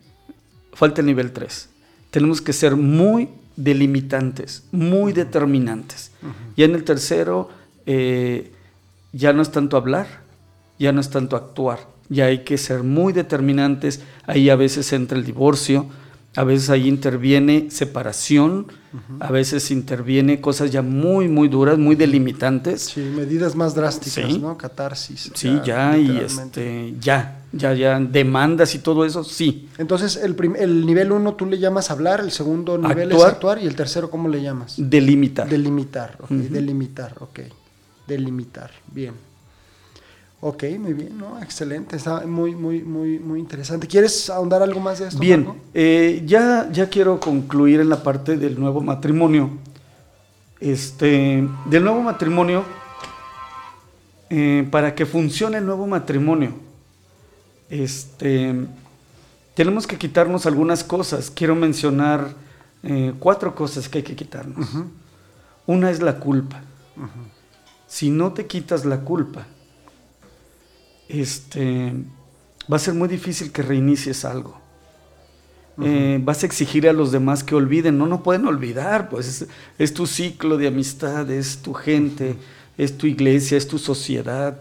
[0.74, 1.68] falta el nivel 3.
[2.10, 6.12] Tenemos que ser muy delimitantes, muy determinantes.
[6.56, 7.48] Ya en el tercero
[7.86, 8.52] eh,
[9.12, 10.06] ya no es tanto hablar,
[10.78, 14.00] ya no es tanto actuar, ya hay que ser muy determinantes.
[14.26, 15.86] Ahí a veces entra el divorcio,
[16.34, 18.66] a veces ahí interviene separación,
[19.20, 22.82] a veces interviene cosas ya muy, muy duras, muy delimitantes.
[22.82, 24.38] Sí, medidas más drásticas, Sí.
[24.38, 24.56] ¿no?
[24.58, 25.30] Catarsis.
[25.34, 29.68] Sí, ya, y este, ya, ya, ya, demandas y todo eso, sí.
[29.78, 33.30] Entonces, el, el nivel uno tú le llamas hablar, el segundo nivel es Actuar.
[33.32, 34.74] actuar y el tercero, ¿cómo le llamas?
[34.78, 35.48] Delimitar.
[35.48, 37.40] Delimitar, ok, delimitar, ok.
[38.06, 39.14] Delimitar, bien.
[40.44, 41.40] Ok, muy bien, ¿no?
[41.40, 43.86] Excelente, está muy, muy, muy, muy interesante.
[43.86, 45.20] ¿Quieres ahondar algo más de esto?
[45.20, 49.50] Bien, eh, ya, ya quiero concluir en la parte del nuevo matrimonio.
[50.58, 52.64] Este, del nuevo matrimonio,
[54.30, 56.54] eh, para que funcione el nuevo matrimonio,
[57.70, 58.66] este,
[59.54, 61.30] tenemos que quitarnos algunas cosas.
[61.30, 62.34] Quiero mencionar
[62.82, 64.68] eh, cuatro cosas que hay que quitarnos.
[65.66, 66.62] Una es la culpa.
[67.92, 69.46] Si no te quitas la culpa,
[71.10, 71.92] este,
[72.72, 74.58] va a ser muy difícil que reinicies algo.
[75.82, 79.48] Eh, vas a exigir a los demás que olviden, no, no pueden olvidar, pues es,
[79.78, 82.36] es tu ciclo de amistad, es tu gente,
[82.78, 84.58] es tu iglesia, es tu sociedad,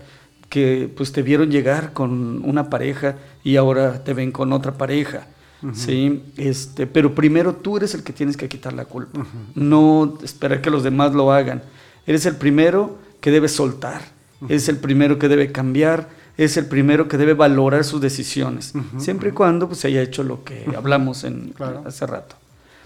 [0.49, 3.15] que pues te vieron llegar con una pareja
[3.45, 5.25] y ahora te ven con otra pareja.
[5.73, 6.21] ¿sí?
[6.35, 9.25] este, pero primero tú eres el que tienes que quitar la culpa,
[9.55, 11.63] no esperar que los demás lo hagan.
[12.05, 14.01] Eres el primero que debe soltar,
[14.49, 19.29] eres el primero que debe cambiar, es el primero que debe valorar sus decisiones, siempre
[19.29, 21.83] y cuando pues, se haya hecho lo que hablamos en, Claro.
[21.85, 22.35] hace rato.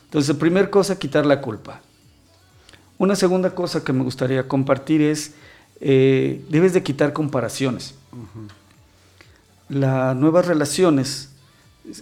[0.03, 1.81] Entonces, primera cosa, quitar la culpa.
[2.97, 5.33] Una segunda cosa que me gustaría compartir es,
[5.81, 7.95] eh, debes de quitar comparaciones.
[9.67, 11.29] Las nuevas relaciones,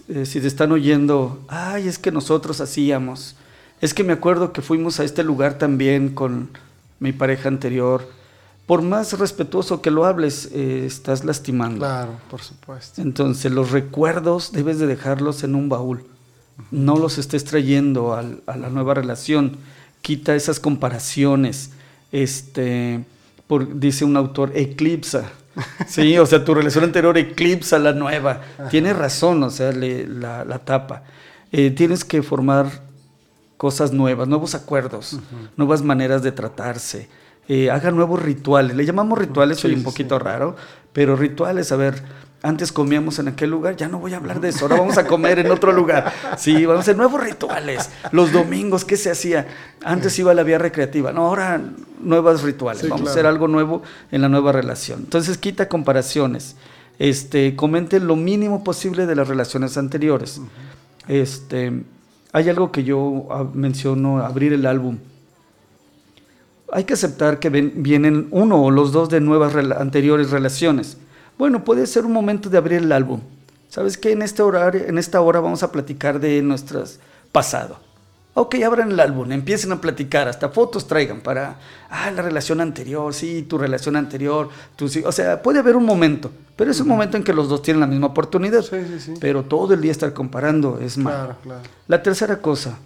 [0.08, 3.36] eh, si te están oyendo, ay, es que nosotros hacíamos,
[3.80, 6.50] es que me acuerdo que fuimos a este lugar también con
[7.00, 8.08] mi pareja anterior,
[8.66, 11.78] por más respetuoso que lo hables, eh, estás lastimando.
[11.80, 13.02] Claro, por supuesto.
[13.02, 16.04] Entonces los recuerdos debes de dejarlos en un baúl.
[16.70, 19.56] No los estés trayendo al- a la nueva relación.
[20.02, 21.70] Quita esas comparaciones.
[22.12, 23.04] Este,
[23.46, 25.30] por, dice un autor, eclipsa.
[25.86, 28.40] Sí, o sea, tu relación anterior eclipsa la nueva.
[28.70, 31.02] Tiene razón, o sea, le- la, la tapa.
[31.52, 32.82] Eh, tienes que formar
[33.56, 35.18] cosas nuevas, nuevos acuerdos,
[35.56, 37.08] nuevas maneras de tratarse.
[37.48, 38.76] Eh, haga nuevos rituales.
[38.76, 40.56] Le llamamos rituales, soy Sí, un sí, poquito raro,
[40.92, 42.02] pero rituales, a ver,
[42.42, 45.06] antes comíamos en aquel lugar, ya no voy a hablar de eso, ahora vamos a
[45.06, 46.12] comer en otro lugar.
[46.36, 47.90] Sí, vamos a hacer nuevos rituales.
[48.12, 49.46] Los domingos, ¿qué se hacía?
[49.82, 51.60] Antes iba a la vía recreativa, no, ahora
[52.00, 55.00] nuevos rituales, Sí, vamos a hacer algo nuevo en la nueva relación.
[55.00, 56.56] Entonces quita comparaciones.
[56.98, 60.40] Este, comente lo mínimo posible de las relaciones anteriores.
[61.08, 61.82] Este,
[62.32, 64.98] hay algo que yo ah, menciono, abrir el álbum.
[66.72, 70.96] Hay que aceptar que ven- vienen uno o los dos de nuevas anteriores relaciones.
[71.38, 73.20] Bueno, puede ser un momento de abrir el álbum.
[73.68, 74.12] ¿Sabes qué?
[74.12, 77.00] En este horario, en esta hora vamos a platicar de nuestras
[77.32, 77.78] pasado.
[78.36, 81.56] Ok, abran el álbum, empiecen a platicar, hasta fotos traigan para,
[81.88, 85.02] ah, la relación anterior, sí, tu relación anterior, tu, sí.
[85.06, 87.80] o sea, puede haber un momento, pero es un momento en que los dos tienen
[87.80, 88.62] la misma oportunidad.
[88.62, 89.14] Sí, sí, sí.
[89.20, 91.16] Pero todo el día estar comparando es malo.
[91.16, 91.60] Claro, claro.
[91.86, 92.76] La tercera cosa,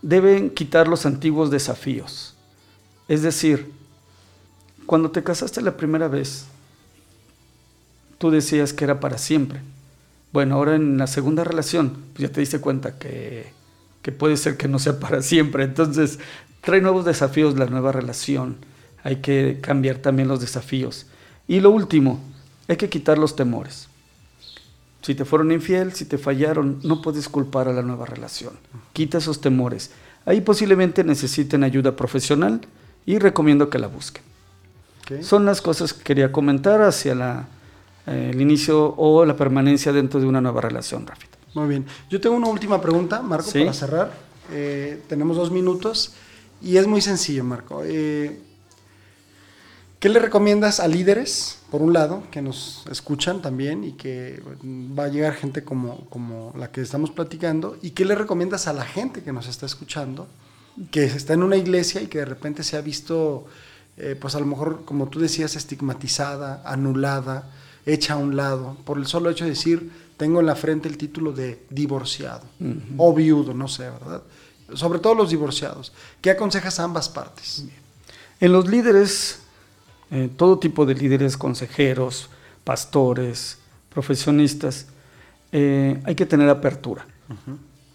[0.00, 2.34] deben quitar los antiguos desafíos.
[3.08, 3.72] Es decir,
[4.86, 6.44] cuando te casaste la primera vez,
[8.18, 9.60] tú decías que era para siempre.
[10.32, 13.52] Bueno, ahora en la segunda relación, pues ya te diste cuenta que,
[14.02, 15.64] que puede ser que no sea para siempre.
[15.64, 16.18] Entonces,
[16.60, 18.56] trae nuevos desafíos la nueva relación.
[19.02, 21.06] Hay que cambiar también los desafíos.
[21.46, 22.20] Y lo último,
[22.68, 23.88] hay que quitar los temores.
[25.00, 28.52] Si te fueron infiel, si te fallaron, no puedes culpar a la nueva relación.
[28.92, 29.92] Quita esos temores.
[30.26, 32.60] Ahí posiblemente necesiten ayuda profesional
[33.06, 34.22] y recomiendo que la busquen.
[35.02, 35.22] Ok.
[35.22, 37.48] Son las cosas que quería comentar hacia la,
[38.06, 41.38] eh, el inicio o la permanencia dentro de una nueva relación, Rafita.
[41.54, 41.86] Muy bien.
[42.10, 43.60] Yo tengo una última pregunta, Marco, Sí.
[43.60, 44.12] para cerrar.
[44.52, 46.12] Eh, tenemos dos minutos
[46.62, 47.82] y es muy sencillo, Marco.
[47.84, 48.40] Eh,
[49.98, 54.40] ¿Qué le recomiendas a líderes, por un lado, que nos escuchan también y que
[54.96, 57.76] va a llegar gente como, como la que estamos platicando?
[57.82, 60.28] ¿Y qué le recomiendas a la gente que nos está escuchando,
[60.90, 63.46] que está en una iglesia y que de repente se ha visto,
[63.96, 67.50] eh, pues a lo mejor, como tú decías, estigmatizada, anulada,
[67.86, 70.98] hecha a un lado, por el solo hecho de decir, tengo en la frente el
[70.98, 72.42] título de divorciado
[72.96, 74.22] o viudo, no sé, ¿verdad?
[74.74, 75.92] Sobre todo los divorciados.
[76.20, 77.64] ¿Qué aconsejas a ambas partes?
[78.40, 79.40] En los líderes,
[80.10, 82.28] eh, todo tipo de líderes, consejeros,
[82.64, 83.58] pastores,
[83.88, 84.86] profesionistas,
[85.52, 87.06] eh, hay que tener apertura.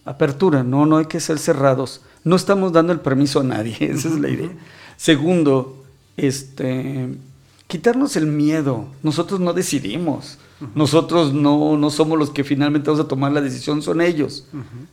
[0.05, 2.01] Apertura, no, no hay que ser cerrados.
[2.23, 4.51] No estamos dando el permiso a nadie, esa es la idea.
[4.97, 5.83] Segundo,
[6.17, 7.09] este,
[7.67, 8.87] quitarnos el miedo.
[9.01, 10.37] Nosotros no decidimos.
[10.75, 14.47] Nosotros no, no somos los que finalmente vamos a tomar la decisión, son ellos.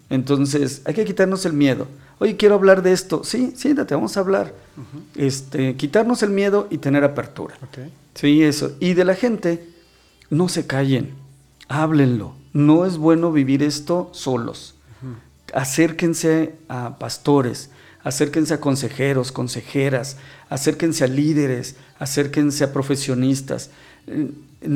[0.08, 1.86] Entonces, hay que quitarnos el miedo.
[2.18, 3.22] Oye, quiero hablar de esto.
[3.22, 4.52] Sí, siéntate, vamos a hablar.
[5.14, 7.54] este, quitarnos el miedo y tener apertura.
[8.14, 8.72] Sí, eso.
[8.80, 9.68] Y de la gente,
[10.28, 11.14] no se callen,
[11.68, 12.34] háblenlo.
[12.52, 14.74] No es bueno vivir esto solos.
[15.52, 17.70] Acérquense a pastores,
[18.02, 20.16] acérquense a consejeros, consejeras,
[20.48, 23.70] acérquense a líderes, acérquense a profesionistas.
[24.06, 24.30] Eh,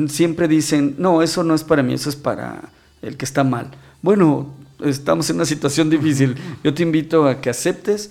[0.07, 2.69] Siempre dicen, no, eso no es para mí, eso es para
[3.03, 3.69] el que está mal.
[4.01, 4.51] Bueno,
[4.83, 6.35] estamos en una situación difícil.
[6.63, 8.09] Yo te invito a que aceptes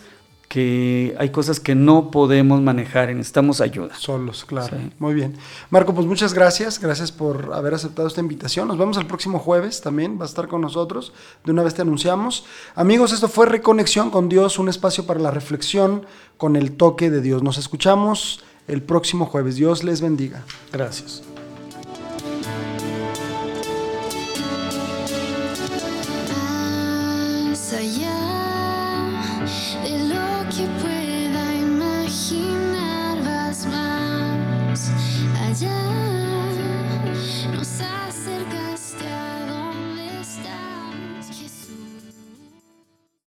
[0.49, 3.95] que hay cosas que no podemos manejar y necesitamos ayuda.
[3.97, 4.77] Solos, claro.
[4.99, 5.37] Muy bien.
[5.71, 6.79] Marco, pues muchas gracias.
[6.79, 8.69] Gracias por haber aceptado esta invitación.
[8.69, 10.19] Nos vemos el próximo jueves también.
[10.19, 11.13] Va a estar con nosotros.
[11.45, 12.45] De una vez te anunciamos.
[12.75, 17.21] Amigos, esto fue Reconexión con Dios, un espacio para la reflexión con el toque de
[17.21, 17.43] Dios.
[17.43, 19.57] Nos escuchamos el próximo jueves.
[19.57, 20.45] Dios les bendiga.
[20.73, 21.23] Gracias.